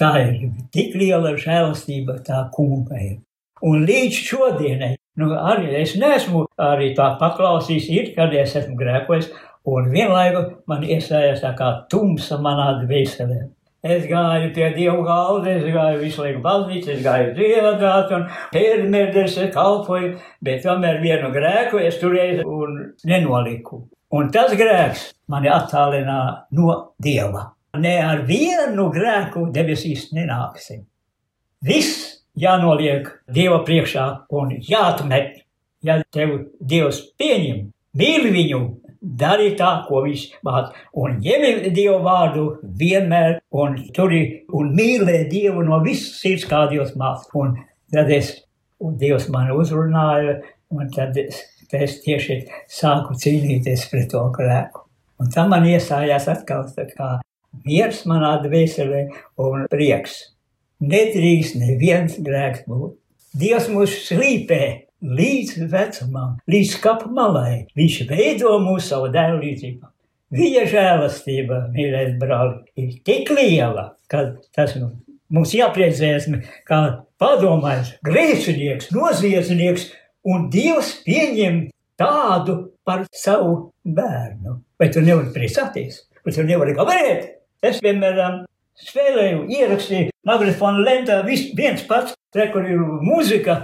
Tā 0.00 0.14
ir 0.22 0.46
tik 0.72 0.94
liela 0.96 1.34
žēlastība, 1.36 2.20
tā 2.26 2.46
kunga 2.54 2.98
ir. 2.98 3.18
Un 3.66 3.82
līdz 3.84 4.20
šodienai, 4.24 4.94
nu, 5.20 5.28
arī 5.36 5.74
es 5.82 5.92
neesmu 6.00 6.46
arī 6.56 6.94
tā 6.96 7.10
paklausījis, 7.20 7.88
ir, 7.92 8.12
kad 8.14 8.32
es 8.32 8.54
esmu 8.56 8.78
grēkojis, 8.80 9.28
un 9.70 9.88
vienlaiku 9.92 10.44
man 10.70 10.84
iestājās 10.84 11.42
tā 11.44 11.54
kā 11.58 11.70
tumsa 11.92 12.38
manā 12.42 12.72
dvēselē. 12.82 13.40
Es 13.80 14.04
gāju 14.04 14.50
pie 14.52 14.66
Dieva 14.74 15.00
galda, 15.06 15.54
es 15.54 15.62
gāju 15.72 16.02
visu 16.02 16.20
laiku 16.20 16.42
baznīcu, 16.44 16.90
es 16.92 17.04
gāju 17.04 17.30
dziedāt 17.38 18.10
un 18.12 18.26
pērmērdes 18.52 19.38
kalpoju, 19.54 20.10
bet 20.44 20.60
tomēr 20.66 21.00
vienu 21.00 21.30
grēku 21.32 21.80
es 21.80 21.96
turēju 22.02 22.44
un 22.44 22.76
nenoliku. 23.08 23.80
Un 24.12 24.28
tas 24.34 24.52
grēks 24.58 25.06
mani 25.32 25.48
attālinā 25.48 26.20
no 26.58 26.76
Dieva. 27.00 27.46
Ne 27.80 27.94
ar 28.02 28.24
vienu 28.28 28.90
grēku 28.92 29.46
debesīs 29.54 30.10
nenāksim. 30.12 30.82
Viss 31.64 32.18
jānoliek 32.36 33.08
Dieva 33.32 33.62
priekšā 33.64 34.06
un 34.36 34.58
jāatmet. 34.60 35.44
Ja 35.80 36.02
tev 36.12 36.34
Dievs 36.60 37.00
pieņem, 37.16 37.70
mīli 37.96 38.34
viņu, 38.34 38.60
dari 39.00 39.54
tā, 39.56 39.70
ko 39.88 40.02
viņš 40.04 40.24
māca, 40.46 40.74
un 41.00 41.18
ņemi 41.24 41.72
Dievu 41.74 42.00
vārdu 42.04 42.44
vienmēr, 42.62 43.40
un 43.50 43.78
turi 43.96 44.22
un 44.56 44.74
mīlē 44.76 45.24
Dievu 45.30 45.64
no 45.66 45.80
visas 45.84 46.20
sirds, 46.20 46.46
kā 46.48 46.66
Dievs 46.70 46.94
māca. 47.00 47.28
Un 47.40 47.56
tad 47.92 48.12
es, 48.12 48.34
un 48.80 48.96
Dievs 49.00 49.28
man 49.32 49.52
uzrunāja, 49.56 50.40
un 50.70 50.92
tad 50.94 51.16
es, 51.20 51.40
es 51.72 51.98
tieši 52.04 52.42
sāku 52.68 53.16
cīnīties 53.16 53.88
pret 53.90 54.10
to 54.12 54.26
grēku. 54.36 54.84
Un 55.20 55.32
tam 55.32 55.50
man 55.52 55.66
iestājās 55.68 56.28
atkal 56.32 56.68
tā 56.76 56.86
kā 56.92 57.10
miers 57.64 58.04
manā 58.08 58.36
dvēselē 58.44 59.06
un 59.44 59.66
prieks. 59.72 60.20
Nedrīkst 60.80 61.58
neviens 61.60 62.16
grēks 62.24 62.64
būt. 62.68 62.96
Dievs 63.36 63.68
mūs 63.70 63.92
slīpē 64.08 64.89
līdz 65.02 65.64
vecumam, 65.70 66.36
līdz 66.50 66.76
kapu 66.84 67.10
malai. 67.14 67.66
Viņš 67.78 68.02
veido 68.10 68.56
mūsu 68.62 68.92
savu 68.92 69.10
dēlu 69.14 69.40
līdzību. 69.44 69.88
Viņa 70.30 70.66
žēlastība, 70.70 71.64
mīļais 71.74 72.12
brāli, 72.20 72.60
ir 72.78 72.92
tik 73.06 73.32
liela, 73.34 73.88
ka 74.10 74.28
tas 74.54 74.76
mums 75.30 75.54
jāpriecējas, 75.56 76.28
kā 76.68 76.80
padomājis, 77.18 77.96
grēcinieks, 78.06 78.92
noziedznieks, 78.94 79.88
un 80.30 80.46
Dievs 80.52 80.94
pieņem 81.06 81.64
tādu 81.98 82.60
par 82.86 83.08
savu 83.10 83.72
bērnu. 83.82 84.60
Vai 84.78 84.88
tu 84.94 85.02
nevari 85.02 85.34
priecāties? 85.34 86.04
Vai 86.24 86.36
tu 86.36 86.46
nevari 86.46 86.76
gavarēt? 86.78 87.26
Es, 87.66 87.82
piemēram, 87.82 88.44
spēlēju, 88.80 89.44
ierakstīju 89.50 90.14
magnetofonu 90.26 90.84
lentā, 90.86 91.20
viens 91.26 91.82
pats, 91.88 92.14
te, 92.32 92.46
kur 92.52 92.64
ir 92.68 92.80
muzika, 93.04 93.58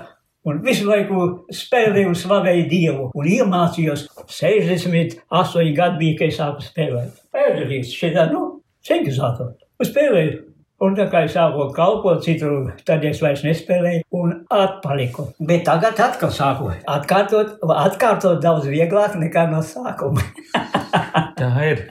un 0.46 0.62
visu 0.64 0.88
laiku 0.88 1.28
spēlēju 1.52 2.12
un 2.12 2.18
slavēju 2.18 2.66
Dievu, 2.70 3.08
un 3.14 3.30
iemācījos 3.36 4.06
68 4.30 5.72
gadu 5.76 6.02
bija, 6.02 6.18
kad 6.20 6.28
es 6.32 6.40
sāku 6.40 6.66
spēlēt. 6.66 7.22
Pēdējais 7.34 7.94
šitā, 7.96 8.28
nu, 8.32 8.44
sintetizātor, 8.86 9.56
un 9.80 9.90
spēlēju. 9.90 10.42
Un 10.84 10.92
tā 10.92 11.06
kā 11.08 11.22
es 11.24 11.32
sāku 11.32 11.70
kalpot 11.72 12.20
citur, 12.20 12.66
tad 12.84 13.04
es 13.08 13.22
vairs 13.24 13.40
nespēlēju 13.46 14.04
un 14.18 14.34
atpaliku. 14.52 15.30
Bet 15.40 15.64
tagad 15.64 15.96
atkal 16.04 16.34
sāku 16.36 16.68
atkārtot, 16.84 17.56
atkārtot 17.64 18.44
daudz 18.44 18.68
vieglāk 18.68 19.16
nekā 19.16 19.48
no 19.54 19.64
sākuma. 19.64 20.20
Tā 21.40 21.54
ir. 21.64 21.86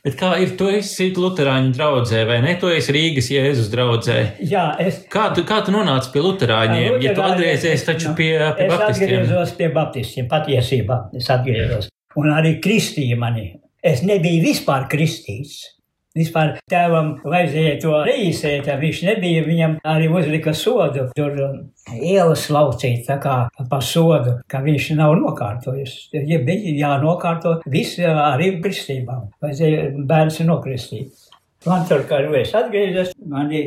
Bet 0.00 0.14
kā 0.16 0.30
ir, 0.40 0.54
tu 0.56 0.64
esi 0.72 1.10
Lutāņu 1.12 1.74
draugzē, 1.76 2.22
vai 2.28 2.38
ne? 2.40 2.54
Tu 2.60 2.70
esi 2.72 2.92
Rīgas 2.96 3.26
Jēzus 3.34 3.68
draugzē. 3.72 4.16
Jā, 4.48 4.70
es. 4.80 5.02
Kā 5.12 5.26
tu, 5.36 5.44
kā 5.48 5.58
tu 5.66 5.74
nonāci 5.74 6.08
pie 6.14 6.22
Lutāņiem? 6.24 6.96
Ja 7.04 7.12
tu 7.16 7.24
atgriezies 7.26 7.84
taču 7.84 8.14
pie, 8.16 8.32
pie 8.56 8.64
es 8.64 8.72
Baptistiem. 8.72 9.10
atgriezos 9.10 9.52
pie 9.58 9.68
Baptistiem, 9.74 10.30
patiesībā 10.30 10.98
es 11.20 11.28
atgriezos. 11.32 11.90
Un 12.16 12.30
arī 12.32 12.56
kristīja 12.64 13.18
mani. 13.20 13.50
Es 13.84 14.00
nebiju 14.04 14.40
vispār 14.48 14.88
kristīts. 14.88 15.60
Vispār 16.16 16.56
tēvam 16.66 17.12
vajadzēja 17.22 17.74
to 17.84 17.98
reizēt, 18.02 18.66
viņš 18.80 19.00
nebija, 19.06 19.44
viņam 19.46 19.76
arī 19.86 20.08
uzlika 20.10 20.50
sodu, 20.58 21.04
tur 21.14 21.36
um, 21.44 21.58
ielas 21.94 22.48
laucīt, 22.50 23.04
tā 23.06 23.20
kā 23.22 23.34
pa 23.70 23.78
sodu, 23.78 24.40
ka 24.50 24.58
viņš 24.64 24.88
nav 24.98 25.14
nokārtojis. 25.20 25.92
Ja 26.18 26.40
bija 26.42 26.72
jānokārto 26.80 27.60
visi 27.70 28.02
arī 28.10 28.56
kristībām, 28.64 29.28
vajadzēja 29.44 29.84
bērns 30.10 30.40
nokristīt. 30.48 31.28
Man 31.68 31.86
tur, 31.86 32.02
kā 32.10 32.18
nu 32.24 32.34
es 32.40 32.56
atgriezos, 32.58 33.12
mani 33.30 33.60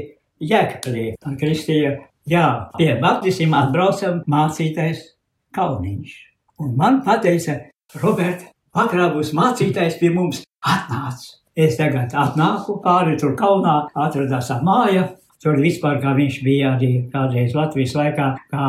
jēkapelī, 0.44 1.14
man 1.24 1.38
kristīja, 1.40 1.94
jā, 2.28 2.48
pie 2.76 2.90
baptistiem 3.00 3.56
atbraucam 3.56 4.20
mācītais 4.28 5.14
Kalniņš. 5.54 6.18
Un 6.60 6.76
man 6.76 7.00
pateica, 7.06 7.60
Robert, 8.02 8.50
vakarā 8.76 9.08
būs 9.14 9.32
mācītājs 9.38 10.00
pie 10.02 10.12
mums 10.12 10.42
atnāc. 10.60 11.43
Es 11.54 11.76
tagad 11.78 12.14
atnāku 12.18 12.80
pāri 12.82 13.14
tur 13.22 13.36
kalnā, 13.38 13.84
atradās 13.94 14.50
māja. 14.66 15.12
Tur 15.44 15.60
vispār, 15.60 16.00
kā 16.02 16.14
viņš 16.16 16.40
bija 16.42 16.72
arī 16.78 16.92
kādreiz 17.12 17.54
Latvijas 17.54 17.94
laikā, 18.00 18.28
kā 18.50 18.68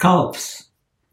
kalps. 0.00 0.48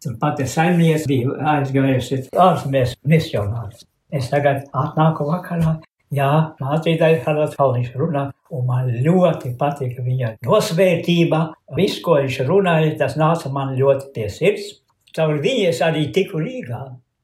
Tur 0.01 0.15
pati 0.21 0.47
saimnieks 0.49 1.05
bija 1.05 1.35
aizgājusi 1.51 2.23
ārzemēs 2.33 2.95
misionārs. 3.05 3.83
Es 4.09 4.31
tagad 4.31 4.63
atnāku 4.73 5.27
vakarā. 5.27 5.75
Jā, 6.11 6.31
mācītājs 6.59 7.21
Haralds 7.23 7.53
Kalniņš 7.59 7.93
runā, 7.99 8.25
un 8.51 8.65
man 8.67 8.89
ļoti 9.03 9.53
patika 9.59 10.01
viņa 10.03 10.33
nosvērtība. 10.47 11.43
Viss, 11.77 12.01
ko 12.03 12.17
viņš 12.17 12.41
runāja, 12.49 12.95
tas 12.99 13.15
nāca 13.19 13.51
man 13.53 13.77
ļoti 13.77 14.09
pie 14.15 14.27
sirds. 14.31 14.73
Caur 15.15 15.37
viņu 15.43 15.69
es 15.69 15.79
arī 15.85 16.07
tiku 16.15 16.41
Rīgā. 16.41 16.81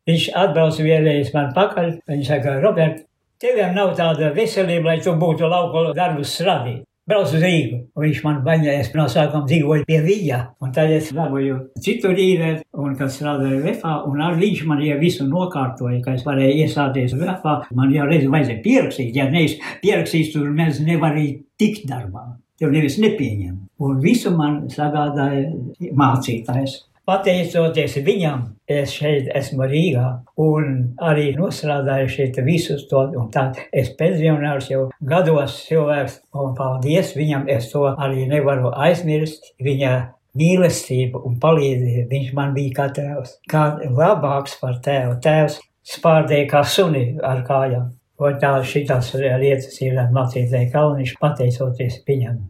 Viņš 0.07 0.29
atbrauca 0.39 0.85
vienreiz 0.85 1.33
man 1.33 1.49
pakaļ. 1.55 1.91
Viņš 2.07 2.31
saka, 2.31 2.59
Robert, 2.63 3.06
Teviem 3.37 3.75
nav 3.77 3.91
tāda 3.93 4.31
veselība, 4.33 4.95
lai 4.95 5.01
tu 5.05 5.11
būtu 5.13 5.45
lauko 5.45 5.91
darbus 5.93 6.31
strādīt. 6.39 6.79
Brauc 7.07 7.29
uz 7.29 7.43
Rīgu, 7.43 7.77
un 7.95 8.03
viņš 8.03 8.21
man 8.25 8.39
baņoja, 8.43 8.79
es 8.81 8.89
no 8.97 9.05
sākuma 9.07 9.45
dzīvoju 9.47 9.85
pie 9.87 9.99
viņa, 10.03 10.39
un 10.65 10.73
tad 10.75 10.89
es 10.91 11.11
dabūju 11.15 11.59
citu 11.85 12.09
rīvē, 12.11 12.49
un 12.83 12.97
kad 12.99 13.13
strādāju 13.13 13.61
VFā, 13.63 13.93
un 14.09 14.23
ar 14.25 14.35
viņš 14.41 14.63
man 14.67 14.81
jau 14.83 14.97
visu 14.99 15.27
nokārtoja, 15.29 16.01
ka 16.03 16.17
es 16.17 16.25
varēju 16.27 16.65
iestāties 16.65 17.13
VFā, 17.15 17.53
man 17.77 17.93
jau 17.93 18.09
reiz 18.09 18.25
vajadzēja 18.25 18.59
pierakstīt, 18.65 19.13
ja 19.15 19.29
nevis 19.29 19.55
pierakstīs, 19.85 20.33
tur 20.33 20.49
mēs 20.57 20.81
nevarīja 20.83 21.37
tikt 21.61 21.87
darbā, 21.93 22.25
tev 22.59 22.73
nevis 22.73 22.97
nepieņem. 23.05 23.55
Un 23.85 24.03
visu 24.03 24.33
man 24.35 24.63
sagādāja 24.73 25.53
mācītājs. 25.95 26.81
Pateicoties 27.07 27.93
viņam, 28.03 28.41
es 28.67 28.91
šeit 28.91 29.29
esmu 29.31 29.63
Rīgā 29.71 30.07
un 30.43 30.73
arī 30.99 31.29
nostrādāju 31.37 32.09
šeit 32.11 32.39
visus 32.43 32.83
to, 32.89 33.05
un 33.15 33.29
tā 33.31 33.45
es 33.71 33.93
pensionārs 33.95 34.67
jau 34.67 34.81
gados 34.99 35.55
cilvēks, 35.69 36.17
un 36.35 36.51
paldies 36.57 37.13
viņam, 37.15 37.45
es 37.53 37.69
to 37.71 37.85
arī 37.93 38.25
nevaru 38.27 38.73
aizmirst, 38.75 39.53
viņa 39.63 39.93
mīlestību 40.37 41.21
un 41.29 41.37
palīdzību, 41.41 42.09
viņš 42.11 42.33
man 42.35 42.51
bija 42.57 42.73
kā 42.81 42.87
tēvs, 42.97 43.37
kā 43.49 43.63
labāks 43.87 44.57
par 44.59 44.75
tēvu, 44.83 45.15
tēvs 45.23 45.61
spārdēja 45.87 46.49
kā 46.51 46.65
suni 46.67 47.05
ar 47.23 47.45
kājām. 47.47 47.93
Un 48.17 48.35
tā 48.41 48.51
šitās 48.65 49.13
lietas 49.15 49.79
ir 49.85 49.95
mācītāji 50.11 50.71
Kalniņš, 50.73 51.15
pateicoties 51.21 52.01
viņam. 52.07 52.41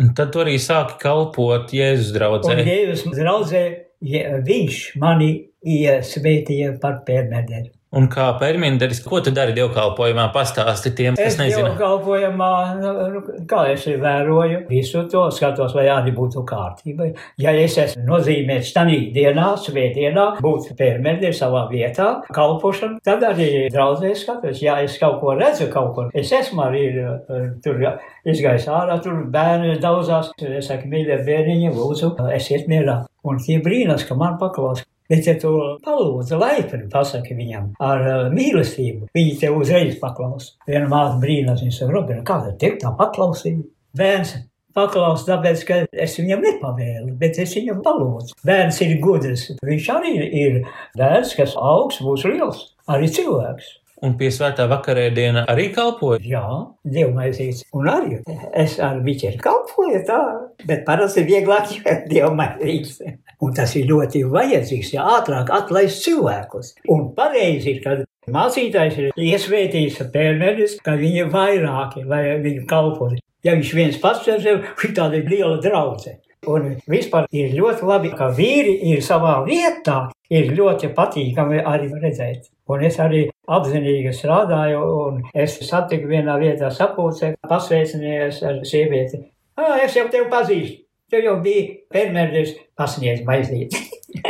Un 0.00 0.10
tad 0.16 0.30
tu 0.32 0.40
arī 0.42 0.56
sāki 0.62 0.96
kalpot 1.02 1.72
Jēzus 1.74 2.14
draudzē. 2.14 2.54
Un 2.54 2.70
Jēzus 2.70 3.16
draudzē, 3.18 3.62
viņš 4.00 4.78
mani 5.00 5.30
iesvētīja 5.66 6.78
par 6.80 7.02
pērmederi. 7.06 7.70
Un 7.90 8.04
kā 8.06 8.28
perminderis, 8.38 9.00
ko 9.02 9.18
tu 9.18 9.32
dari 9.34 9.50
dievkalpojumā, 9.56 10.28
pastāsti 10.30 10.92
tiem, 10.94 11.16
kas 11.18 11.32
Es 11.32 11.38
nezina. 11.40 11.72
dievkalpojumā, 11.72 12.50
nu, 12.78 13.22
kā 13.50 13.64
es 13.72 13.82
vēroju, 13.88 14.60
visu 14.68 15.02
to 15.10 15.24
skatos, 15.34 15.74
lai 15.74 15.88
arī 15.90 16.12
būtu 16.14 16.44
kārtība. 16.46 17.08
Ja 17.42 17.50
es 17.50 17.74
esmu 17.82 18.04
nozīmēts 18.06 18.70
tādā 18.76 18.94
dienā, 19.16 19.48
svētdienā, 19.58 20.26
būt 20.38 20.68
pērmederi 20.78 21.34
savā 21.34 21.64
vietā, 21.72 22.22
kalpošana, 22.30 23.00
tad 23.02 23.26
arī 23.26 23.66
draudzē 23.74 24.14
skatos. 24.14 24.62
Ja 24.62 24.78
es 24.84 24.94
kaut 25.02 25.18
ko 25.24 25.34
redzu, 25.34 25.66
kaut 25.74 25.90
ko, 25.96 26.06
es 26.14 26.30
esmu 26.30 26.62
arī 26.68 26.84
eh, 26.94 27.50
tur 27.64 27.82
izgājis 28.22 28.68
ārā, 28.70 29.00
tur 29.02 29.24
bērni 29.34 29.80
daudzās. 29.82 30.30
Es 30.38 30.70
saku, 30.70 30.86
mīļie 30.94 31.24
bērniņi, 31.26 31.74
lūdzu, 31.74 32.14
esiet 32.38 32.70
mierā. 32.70 33.00
Un 33.26 33.42
tie 33.42 33.58
brīnās, 33.58 34.06
ka 34.06 34.14
man 34.14 34.38
paklaus. 34.38 34.86
Bet, 35.10 35.26
ja 35.26 35.34
tu 35.42 35.50
palūdzi 35.82 36.38
laipni, 36.38 36.84
pasaki 36.92 37.34
viņam 37.34 37.72
ar 37.82 38.04
uh, 38.04 38.28
mīlestību, 38.34 39.08
viņi 39.16 39.38
tev 39.40 39.58
uzreiz 39.58 39.96
paklaus. 40.02 40.52
Viena 40.68 40.86
māte 40.90 41.18
brīnās, 41.22 41.64
viņa 41.64 41.74
saka, 41.74 41.96
Robina, 41.96 42.22
kā 42.26 42.38
tad 42.44 42.60
tev 42.62 42.78
tā 42.78 42.92
paklausīja? 42.98 43.64
Bērns 43.98 44.36
paklaus, 44.76 45.24
tāpēc, 45.26 45.64
ka 45.66 45.80
es 45.90 46.14
viņam 46.20 46.44
nepavēlu, 46.46 47.16
bet 47.18 47.40
es 47.42 47.56
viņam 47.58 47.82
palūdzu. 47.84 48.38
Bērns 48.46 48.80
ir 48.86 48.96
gudrs, 49.02 49.48
viņš 49.66 49.90
arī 49.96 50.14
ir 50.44 50.60
bērns, 50.98 51.34
kas 51.38 51.56
augs, 51.58 51.98
būs 52.06 52.26
liels, 52.30 52.62
arī 52.90 53.10
cilvēks. 53.10 53.74
Un 54.06 54.14
pie 54.16 54.30
svētā 54.32 54.64
vakarēdiena 54.70 55.42
arī 55.52 55.66
kalpoja. 55.76 56.20
Jā, 56.24 56.44
dievmaizīts. 56.88 57.66
Un 57.76 57.88
arī 57.92 58.20
es 58.56 58.78
ar 58.80 59.02
biķeri 59.04 59.40
kalpoju 59.44 60.00
tā, 60.08 60.20
bet 60.64 60.86
parasti 60.86 61.20
ir 61.20 61.28
vieglāk, 61.28 61.74
ja 61.84 61.98
dievmaizīts. 62.08 63.02
Un 63.44 63.52
tas 63.56 63.74
ir 63.76 63.88
ļoti 63.90 64.24
vajadzīgs, 64.32 64.94
ja 64.96 65.04
ātrāk 65.18 65.52
atlaist 65.56 66.04
cilvēkus. 66.06 66.74
Un 66.92 67.10
pareizi 67.16 67.74
ir, 67.74 67.82
kad 67.84 68.04
mācītājs 68.32 68.98
ir 69.00 69.22
iesvētījis 69.28 70.00
pērneris, 70.14 70.78
ka 70.84 70.96
viņi 71.00 71.24
ir 71.26 71.30
vairāki, 71.34 72.04
lai 72.08 72.24
viņi 72.40 72.66
kalpotu. 72.70 73.20
Ja 73.44 73.56
viņš 73.56 73.76
viens 73.76 74.00
pats 74.00 74.26
sevi, 74.26 74.58
šī 74.80 74.92
tāda 74.96 75.20
ir 75.20 75.28
liela 75.28 75.60
draudze. 75.64 76.18
Un 76.50 76.70
vispār 76.90 77.28
ir 77.36 77.54
ļoti 77.56 77.86
labi, 77.86 78.12
ka 78.16 78.30
vīri 78.34 78.76
ir 78.92 79.02
savā 79.04 79.38
vietā, 79.46 80.08
ir 80.30 80.52
ļoti 80.56 80.92
patīkami 80.96 81.62
arī 81.66 81.90
redzēt. 81.94 82.48
Un 82.70 82.84
es 82.86 82.98
arī 83.02 83.24
apzinīgi 83.50 84.12
strādāju, 84.14 84.80
un 85.06 85.22
es 85.34 85.58
satiku 85.66 86.10
vienā 86.10 86.36
vietā 86.42 86.70
sapulcē, 86.74 87.34
pasveicinājos 87.50 88.42
ar 88.46 88.62
sievieti. 88.66 89.24
Ah, 89.58 89.78
es 89.84 89.96
jau 89.98 90.06
tevi 90.10 90.30
pazīstu. 90.30 90.84
Tev 91.10 91.24
jau 91.26 91.38
bija 91.42 91.66
fermeris 91.90 92.54
pasniedz 92.78 93.24
maizīt. 93.26 93.74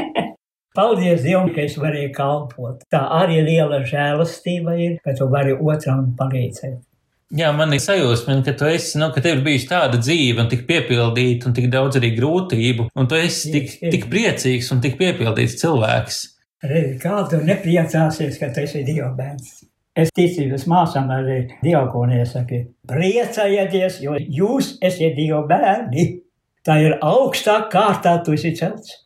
Paldies 0.76 1.24
Dievam, 1.26 1.50
ka 1.52 1.66
es 1.66 1.74
varēju 1.76 2.12
kalpot. 2.16 2.86
Tā 2.94 3.02
arī 3.18 3.42
liela 3.44 3.82
žēlastība 3.84 4.76
ir, 4.80 4.94
ka 5.04 5.12
tu 5.18 5.26
vari 5.28 5.52
otram 5.58 6.14
palīdzēt. 6.16 6.78
Jā, 7.30 7.52
man 7.54 7.70
ir 7.70 7.78
sajūsma, 7.78 8.40
ka 8.42 8.56
tu 8.58 8.66
esi, 8.66 8.96
nu, 8.98 9.06
ka 9.14 9.22
tev 9.22 9.36
ir 9.36 9.44
bijusi 9.46 9.68
tāda 9.70 10.00
dzīve, 10.02 10.42
un 10.42 10.48
tik 10.50 10.64
piepildīta, 10.66 11.46
un 11.46 11.54
tik 11.54 11.68
daudz 11.70 12.00
arī 12.00 12.10
grūtību, 12.16 12.88
un 12.98 13.10
tu 13.10 13.14
esi 13.14 13.52
tik, 13.54 13.76
tik 13.92 14.08
priecīgs 14.10 14.72
un 14.74 14.82
tik 14.82 14.96
piepildīts 14.98 15.54
cilvēks. 15.60 16.18
Kā 17.00 17.20
tu 17.30 17.38
nepriecāsies, 17.46 18.34
ka 18.40 18.50
tu 18.50 18.64
esi 18.64 18.82
Dieva 18.84 19.12
bērns? 19.14 19.60
Es 20.00 20.10
ticības 20.16 20.66
māsām 20.70 21.08
arī 21.14 21.38
diakonē 21.62 22.24
saka, 22.26 22.64
priecājieties, 22.90 24.02
jo 24.02 24.18
jūs 24.18 24.74
esat 24.82 25.14
Dieva 25.14 25.44
bērni. 25.46 26.08
Tā 26.66 26.76
ir 26.82 26.98
augstā 26.98 27.60
kārtā, 27.72 28.18
tu 28.26 28.34
esi 28.34 28.52
celts, 28.58 29.04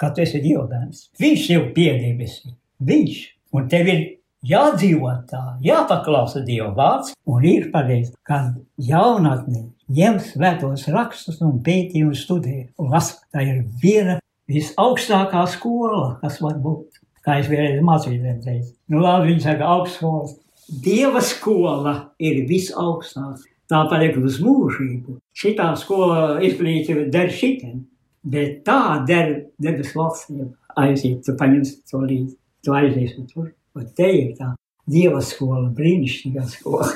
kā 0.00 0.10
tu 0.16 0.24
esi 0.24 0.40
Dieva 0.40 0.64
bērns. 0.70 1.10
Viņš 1.20 1.48
jau 1.52 1.62
piedības, 1.76 2.40
viņš, 2.88 3.20
un 3.52 3.68
tev 3.68 3.92
ir 3.92 4.06
jādzīvo 4.50 5.12
tā, 5.30 5.42
jāpaklausa 5.64 6.42
Dieva 6.46 6.70
vārds, 6.76 7.14
un 7.26 7.44
ir 7.46 7.70
pareizi, 7.72 8.14
ka 8.26 8.40
jaunatnē 8.78 9.64
ņem 9.96 10.20
svētos 10.22 10.86
rakstus 10.92 11.40
un 11.44 11.58
pētī 11.66 12.04
un 12.06 12.14
studē. 12.14 12.68
Un 12.82 12.90
las, 12.94 13.14
tā 13.32 13.44
ir 13.46 13.64
viena 13.82 14.18
visaugstākā 14.50 15.44
skola, 15.50 16.16
kas 16.22 16.40
var 16.42 16.58
būt. 16.62 17.02
Kā 17.26 17.40
es 17.40 17.50
vienreiz 17.50 17.82
mācījos, 17.82 18.42
teicu, 18.44 18.72
nu 18.94 19.02
labi, 19.02 19.32
viņi 19.32 19.42
saka, 19.48 19.66
augstskolas. 19.66 20.36
Dieva 20.66 21.22
skola 21.22 21.94
ir 22.22 22.44
visaugstākā. 22.46 23.50
tā 23.70 23.82
paliek 23.90 24.16
uz 24.22 24.38
mūžību. 24.42 25.18
Šitā 25.34 25.72
skolā 25.78 26.38
izglītība 26.46 27.08
der 27.10 27.32
šitien, 27.34 27.84
bet 28.22 28.62
tā 28.66 29.04
der 29.08 29.32
debes 29.62 29.94
valstīm. 29.96 30.52
Aiziet, 30.76 31.24
tu 31.24 31.34
paņemsi 31.40 31.78
to 31.90 32.02
līdzi, 32.04 32.36
tu 32.64 32.74
aiziesi 32.76 33.24
tur. 33.32 33.48
Un 33.76 33.88
te 33.96 34.06
ir 34.08 34.30
tā 34.38 34.54
dieva 34.88 35.20
skola, 35.20 35.68
brīnišķīgā 35.76 36.44
skola. 36.48 36.88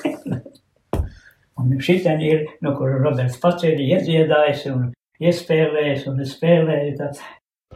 un 1.60 1.74
šitien 1.84 2.22
ir, 2.24 2.46
no 2.64 2.72
kura 2.78 3.00
Roberts 3.02 3.36
pats 3.42 3.66
ir 3.68 3.82
iedziedājis 3.84 4.64
un 4.72 4.88
iespēlējis 5.20 6.08
un 6.08 6.24
spēlējis 6.32 6.98
tāds. 7.02 7.20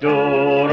Tur 0.00 0.72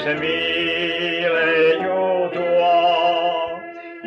bet 0.00 0.08
es 0.08 0.16
mīlēju 0.20 1.96
to, 2.32 2.44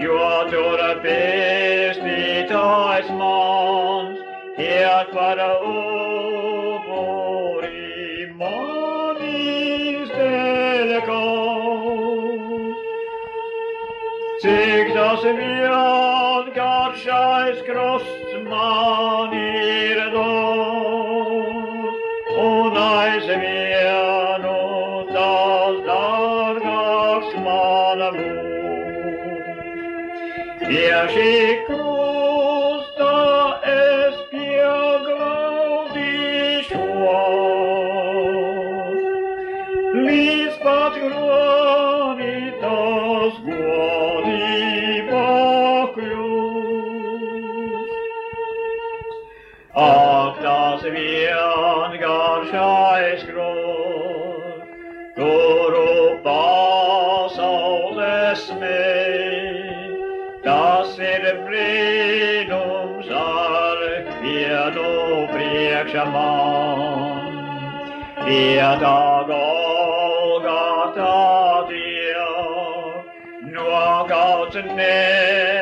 jo 0.02 0.30
tur 0.50 0.82
pestītājs 1.04 3.10
mans 3.20 4.18
iet 4.58 5.12
par 5.14 5.38
upuri 5.70 7.86
manis 8.40 10.10
dēļ 10.18 10.90
kaut. 11.06 12.76
Cik 14.42 14.88
tas 14.98 15.22
vienkāršais 15.24 17.58
krusts 17.70 18.34
man 18.50 19.30
ir 19.38 19.98
dārgāks 26.62 27.34
man 27.46 28.04
būs. 28.18 29.44
Pie 30.64 30.98
šī 31.14 31.32
krusta 31.68 32.13
priekšā 65.84 66.06
man. 66.12 67.36
Vietā 68.24 69.28
Golgatā 69.28 71.10
Dieva, 71.68 73.04
nokauts 73.52 74.56
nevainīgs 74.56 75.53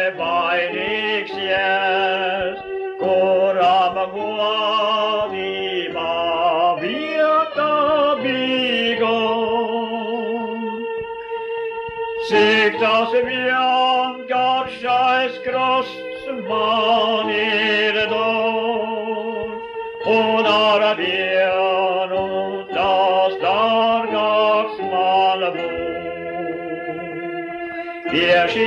Pie 28.11 28.39
šī 28.51 28.63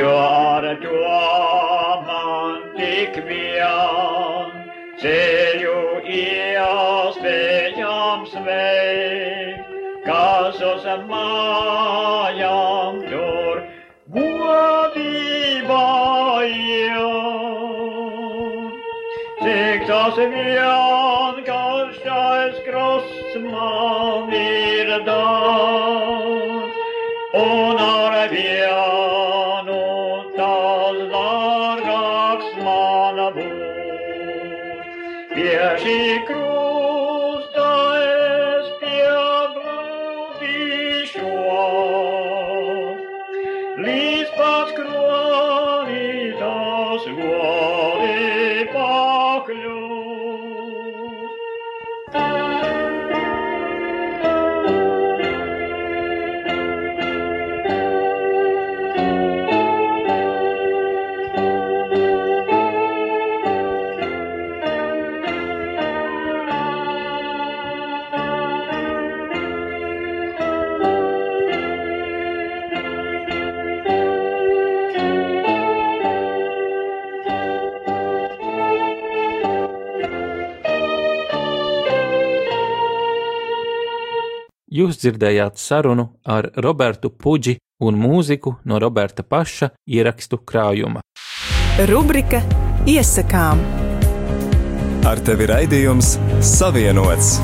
jo 0.00 0.16
ar 0.16 0.64
to 0.82 0.92
man 2.08 2.56
tik 2.76 3.14
vien 3.28 4.48
ceļu 5.02 5.80
iespējams 6.20 8.32
veikt, 8.46 9.66
kas 10.06 10.58
uz 10.70 10.84
mājām 11.10 12.94
tur 13.10 13.56
godībā 14.16 15.84
iet. 16.48 16.80
Cik 19.40 19.80
Pie 35.40 35.68
šī 35.80 35.98
krusta 36.28 36.49
Jūs 85.00 85.14
dzirdējāt 85.14 85.56
sarunu 85.56 86.04
ar 86.28 86.50
Robertu 86.60 87.08
Puģi 87.08 87.54
un 87.80 87.96
mūziku 87.96 88.58
no 88.68 88.76
Roberta 88.78 89.22
paša 89.24 89.70
ierakstu 89.88 90.42
krājuma. 90.44 91.00
Rubrika 91.88 92.42
Iesakām. 92.84 93.62
Ar 95.08 95.22
tevi 95.24 95.46
raidījums 95.48 96.18
Savienots. 96.44 97.38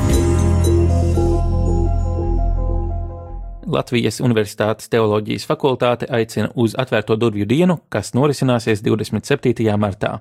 Latvijas 3.65 4.21
Universitātes 4.21 4.93
teoloģijas 4.93 5.49
fakultāte 5.49 6.05
aicina 6.13 6.53
uz 6.53 6.77
atvērto 6.77 7.17
durvju 7.17 7.49
dienu, 7.49 7.79
kas 7.89 8.13
norisināsies 8.13 8.85
27. 8.85 9.65
martā. 9.81 10.19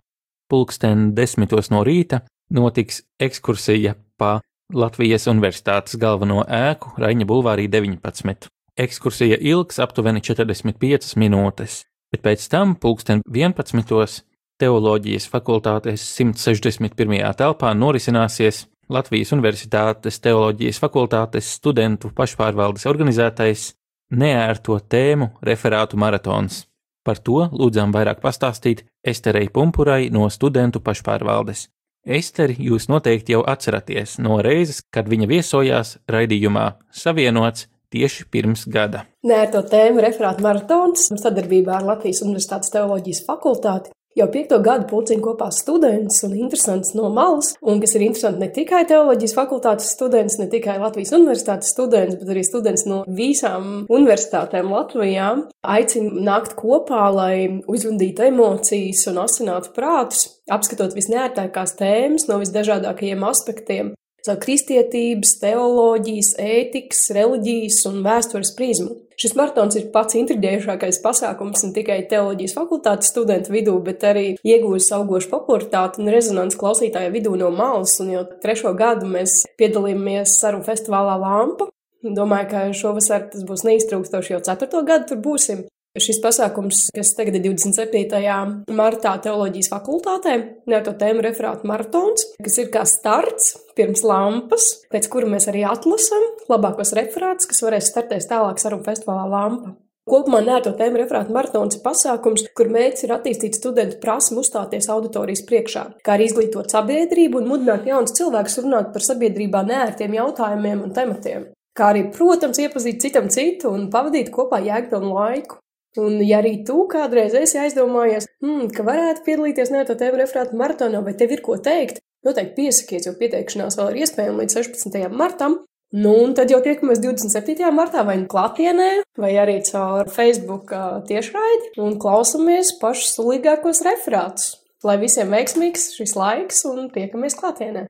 Pulksten 0.48 1.12
desmitos 1.12 1.68
no 1.68 1.84
rīta 1.84 2.24
notiks 2.48 3.04
ekskursija 3.20 3.98
pa 4.16 4.38
Latvijas 4.74 5.28
Universitātes 5.30 5.94
galveno 5.94 6.40
ēku 6.42 6.96
Raņa 6.98 7.26
Bulvārī 7.28 7.68
19. 7.70 8.48
Ekskursija 8.76 9.38
ilgs 9.38 9.78
aptuveni 9.78 10.18
45 10.20 11.14
minūtes, 11.22 11.84
bet 12.10 12.24
pēc 12.24 12.48
tam 12.50 12.74
pulksten 12.74 13.22
11. 13.30 14.24
Teoloģijas 14.58 15.28
fakultātes 15.30 16.02
161. 16.16 17.14
telpā 17.38 17.70
norisināsies 17.78 18.64
Latvijas 18.90 19.30
Universitātes 19.36 20.18
Teoloģijas 20.24 20.82
fakultātes 20.82 21.52
studentu 21.60 22.10
pašpārvaldes 22.10 22.88
organizētais 22.90 23.68
neērto 24.10 24.80
tēmu 24.80 25.30
referātu 25.46 25.94
maratons. 25.96 26.64
Par 27.06 27.22
to 27.22 27.46
lūdzām 27.54 27.94
vairāk 27.94 28.18
pastāstīt 28.18 28.82
Esterei 29.06 29.46
Pumpurai 29.46 30.08
no 30.10 30.26
studentu 30.26 30.82
pašpārvaldes. 30.82 31.68
Esteri 32.06 32.54
jūs 32.62 32.84
noteikti 32.86 33.34
jau 33.34 33.40
atceraties 33.50 34.20
no 34.22 34.38
reizes, 34.44 34.78
kad 34.94 35.08
viņa 35.10 35.26
viesojās 35.26 35.96
raidījumā 36.06 36.68
Savienots 36.94 37.66
tieši 37.90 38.28
pirms 38.30 38.62
gada. 38.70 39.04
Nē, 39.26 39.40
to 39.50 39.64
tēmu 39.66 40.04
referāta 40.04 40.44
maratons 40.44 41.08
sadarbībā 41.18 41.80
ar 41.80 41.88
Latvijas 41.90 42.22
Universitātes 42.22 42.70
teoloģijas 42.74 43.24
fakultāti 43.26 43.95
jau 44.16 44.26
piekto 44.32 44.58
gadu 44.64 44.86
pulcina 44.90 45.22
kopā 45.24 45.50
students 45.52 46.22
un 46.26 46.34
interesants 46.36 46.94
no 46.96 47.10
malas, 47.12 47.52
un 47.60 47.80
kas 47.82 47.96
ir 47.96 48.06
interesanti 48.06 48.42
ne 48.42 48.48
tikai 48.52 48.84
teoloģijas 48.88 49.36
fakultātes 49.36 49.90
students, 49.92 50.38
ne 50.40 50.48
tikai 50.52 50.78
Latvijas 50.80 51.12
universitātes 51.16 51.72
students, 51.74 52.16
bet 52.20 52.32
arī 52.32 52.44
students 52.46 52.86
no 52.88 53.02
visām 53.20 53.84
universitātēm 53.92 54.72
Latvijā 54.72 55.28
aicina 55.76 56.24
nākt 56.30 56.56
kopā, 56.58 57.04
lai 57.12 57.36
uzvundītu 57.68 58.26
emocijas 58.30 59.04
un 59.12 59.22
asinātu 59.26 59.74
prātus, 59.76 60.26
apskatot 60.52 60.96
visneērtākās 60.96 61.76
tēmas 61.78 62.28
no 62.30 62.40
visdažādākajiem 62.42 63.28
aspektiem 63.28 63.94
kristietības, 64.42 65.36
teoloģijas, 65.42 66.32
ētikas, 66.42 67.04
reliģijas 67.14 67.84
un 67.90 68.00
vēstures 68.06 68.50
prizmu. 68.58 68.96
Šis 69.16 69.32
maratons 69.38 69.78
ir 69.78 69.86
pats 69.94 70.18
intriģējošākais 70.18 70.98
pasākums 71.04 71.62
ne 71.64 71.70
tikai 71.76 72.02
teoloģijas 72.10 72.56
fakultātes 72.58 73.12
studentu 73.14 73.54
vidū, 73.54 73.76
bet 73.84 74.04
arī 74.04 74.26
iegūst 74.44 74.92
augošu 74.92 75.30
popularitāti 75.30 76.02
un 76.02 76.10
rezonanci 76.12 76.58
klausītāju 76.60 77.14
vidū 77.14 77.32
no 77.40 77.48
malas, 77.54 77.94
un 78.02 78.12
jau 78.12 78.26
trešo 78.42 78.74
gadu 78.76 79.08
mēs 79.08 79.44
piedalījāmies 79.56 80.36
sarunu 80.42 80.66
festivālā 80.66 81.16
Lampa. 81.22 81.70
Domāju, 82.04 82.50
ka 82.50 82.66
šovasar 82.76 83.30
tas 83.32 83.46
būs 83.46 83.64
neiztrūkstoši, 83.66 84.36
jau 84.36 84.44
ceturto 84.50 84.84
gadu 84.86 85.14
tur 85.14 85.22
būsim. 85.24 85.64
Šis 85.96 86.18
pasākums, 86.20 86.86
kas 86.94 87.14
tagad 87.16 87.38
ir 87.38 87.46
27. 87.46 88.74
martā 88.76 89.14
teoloģijas 89.24 89.70
fakultātē, 89.72 90.34
ir 90.68 90.84
to 90.84 90.92
tēmu 90.98 91.24
referāta 91.24 91.68
maratons, 91.68 92.26
kas 92.42 92.58
ir 92.60 92.68
kā 92.74 92.84
starts 92.88 93.54
pirms 93.78 94.04
lampas, 94.04 94.68
pēc 94.92 95.08
kura 95.12 95.30
mēs 95.32 95.48
arī 95.52 95.64
atlasām 95.68 96.28
labākos 96.52 96.92
referātus, 96.98 97.48
kas 97.48 97.64
varēs 97.64 97.90
startēt 97.92 98.28
tālāk 98.28 98.60
sarunu 98.60 98.84
festivālā 98.86 99.26
lampa. 99.32 99.76
Kopumā 100.06 100.38
nērto 100.46 100.70
tēmu 100.78 101.00
referāta 101.00 101.34
maratons 101.34 101.74
ir 101.74 101.82
pasākums, 101.82 102.44
kur 102.54 102.68
mērķis 102.70 103.08
ir 103.08 103.14
attīstīt 103.16 103.56
studentu 103.58 103.98
prasmu 104.04 104.44
uzstāties 104.44 104.86
auditorijas 104.94 105.42
priekšā, 105.48 105.82
kā 106.06 106.14
arī 106.14 106.28
izglītot 106.28 106.70
sabiedrību 106.70 107.40
un 107.40 107.50
mudināt 107.50 107.88
jaunus 107.90 108.14
cilvēkus 108.14 108.60
runāt 108.62 108.92
par 108.94 109.02
sabiedrībā 109.02 109.64
nērtiem 109.66 110.14
jautājumiem 110.14 110.84
un 110.86 110.94
tematiem. 110.94 111.48
Kā 111.76 111.90
arī, 111.90 112.06
protams, 112.14 112.62
iepazīt 112.62 113.02
citam 113.02 113.26
citu 113.34 113.74
un 113.74 113.90
pavadīt 113.90 114.30
kopā 114.32 114.62
jēgpilnu 114.64 115.10
laiku. 115.18 115.58
Un, 116.02 116.18
ja 116.24 116.40
arī 116.42 116.58
tu 116.66 116.84
kādreiz 116.90 117.36
esi 117.38 117.60
aizdomājies, 117.60 118.28
hmm, 118.44 118.68
ka 118.74 118.84
varētu 118.86 119.24
piedalīties 119.26 119.72
tā 119.88 119.96
tev 119.96 120.18
referāta 120.20 120.56
maratonā, 120.56 121.02
vai 121.04 121.14
tev 121.18 121.32
ir 121.36 121.44
ko 121.44 121.56
teikt, 121.56 122.02
noteikti 122.26 122.56
piesakies, 122.58 123.08
jo 123.08 123.14
pieteikšanās 123.18 123.78
vēl 123.78 123.94
ir 123.94 124.04
iespējama 124.04 124.44
līdz 124.44 124.58
16. 124.60 125.08
martam. 125.14 125.60
Nu, 125.94 126.12
un 126.24 126.34
tad 126.34 126.50
jau 126.50 126.58
tiekamies 126.64 126.98
27. 126.98 127.62
martā 127.72 128.02
vai 128.04 128.16
nu 128.18 128.26
klātienē, 128.30 128.88
vai 129.22 129.32
arī 129.38 129.60
caur 129.68 130.10
Facebook 130.10 130.74
tiešraidi 131.06 131.76
un 131.80 131.94
klausamies 132.02 132.74
pašus 132.82 133.14
sulīgākos 133.16 133.84
referātus. 133.86 134.56
Lai 134.84 134.98
visiem 135.00 135.30
veiksmīgs 135.32 135.92
šis 135.96 136.18
laiks 136.18 136.66
un 136.68 136.90
tiekamies 136.92 137.38
klātienē! 137.38 137.86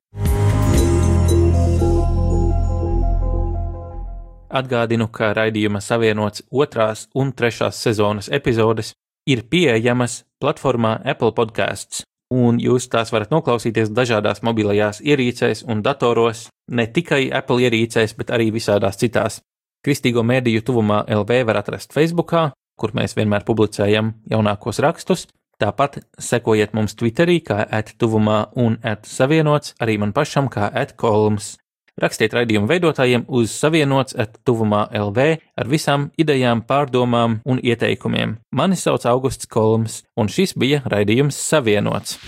Atgādinu, 4.47 5.09
ka 5.11 5.33
raidījuma 5.35 5.81
savienots 5.83 6.45
otrās 6.51 7.09
un 7.15 7.33
trešās 7.35 7.81
sezonas 7.83 8.29
epizodes 8.31 8.93
ir 9.27 9.43
pieejamas 9.51 10.23
platformā 10.41 11.01
Apple 11.05 11.33
Podcasts, 11.35 12.05
un 12.31 12.61
jūs 12.63 12.87
tās 12.93 13.11
varat 13.15 13.33
noklausīties 13.35 13.91
dažādās 13.91 14.45
mobilajās 14.47 15.03
ierīcēs 15.03 15.65
un 15.67 15.83
datoros, 15.83 16.47
ne 16.71 16.87
tikai 16.87 17.27
Apple 17.35 17.67
ierīcēs, 17.67 18.15
bet 18.19 18.31
arī 18.31 18.53
visādās 18.55 18.99
citās. 19.03 19.41
Kristīgo 19.83 20.23
mēdīju 20.27 20.63
tuvumā 20.67 21.03
LV 21.11 21.43
var 21.47 21.61
atrast 21.63 21.95
Facebookā, 21.95 22.51
kur 22.79 22.95
mēs 22.95 23.17
vienmēr 23.19 23.45
publicējam 23.47 24.15
jaunākos 24.31 24.83
rakstus. 24.83 25.27
Tāpat 25.57 26.03
sekojiet 26.21 26.75
mums 26.77 26.95
Twitterī, 27.01 27.39
kā 27.41 27.63
ētuvumā 27.73 28.41
un 28.61 28.77
ētsavienots, 28.85 29.75
arī 29.81 29.97
man 30.03 30.13
pašam 30.13 30.51
kā 30.53 30.69
ētkolums. 30.83 31.55
Rakstiet 31.97 32.35
raidījumu 32.37 32.69
veidotājiem 32.69 33.23
uz 33.33 33.55
savienots 33.57 34.13
at 34.21 34.35
tuvumā 34.45 34.83
LV 34.93 35.25
ar 35.57 35.69
visām 35.71 36.11
idejām, 36.21 36.61
pārdomām 36.69 37.39
un 37.49 37.61
ieteikumiem. 37.65 38.35
Mani 38.53 38.77
sauc 38.77 39.07
Augusts 39.09 39.49
Kolms, 39.49 40.03
un 40.13 40.29
šis 40.29 40.53
bija 40.61 40.83
raidījums 40.85 41.39
Savienots. 41.41 42.19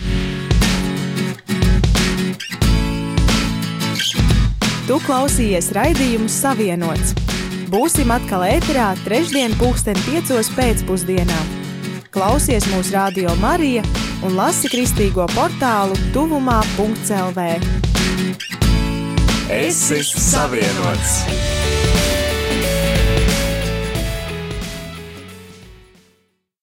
Tu 4.89 4.97
klausījies 5.05 5.69
raidījumu 5.77 6.33
Savienots. 6.33 7.13
Būsim 7.69 8.09
atkal 8.15 8.47
ēterā 8.49 8.95
trešdien 9.05 9.53
pulksten 9.61 10.01
piecos 10.07 10.49
pēcpusdienā. 10.57 11.43
Klausies 12.09 12.65
mūsu 12.73 12.97
radio 12.97 13.37
Marija 13.45 13.85
un 14.25 14.33
lasi 14.41 14.73
kristīgo 14.73 15.29
portālu 15.37 16.01
tuvumā.lv. 16.17 17.51
Es 19.49 19.91
esmu 19.91 20.21
savienots! 20.21 21.68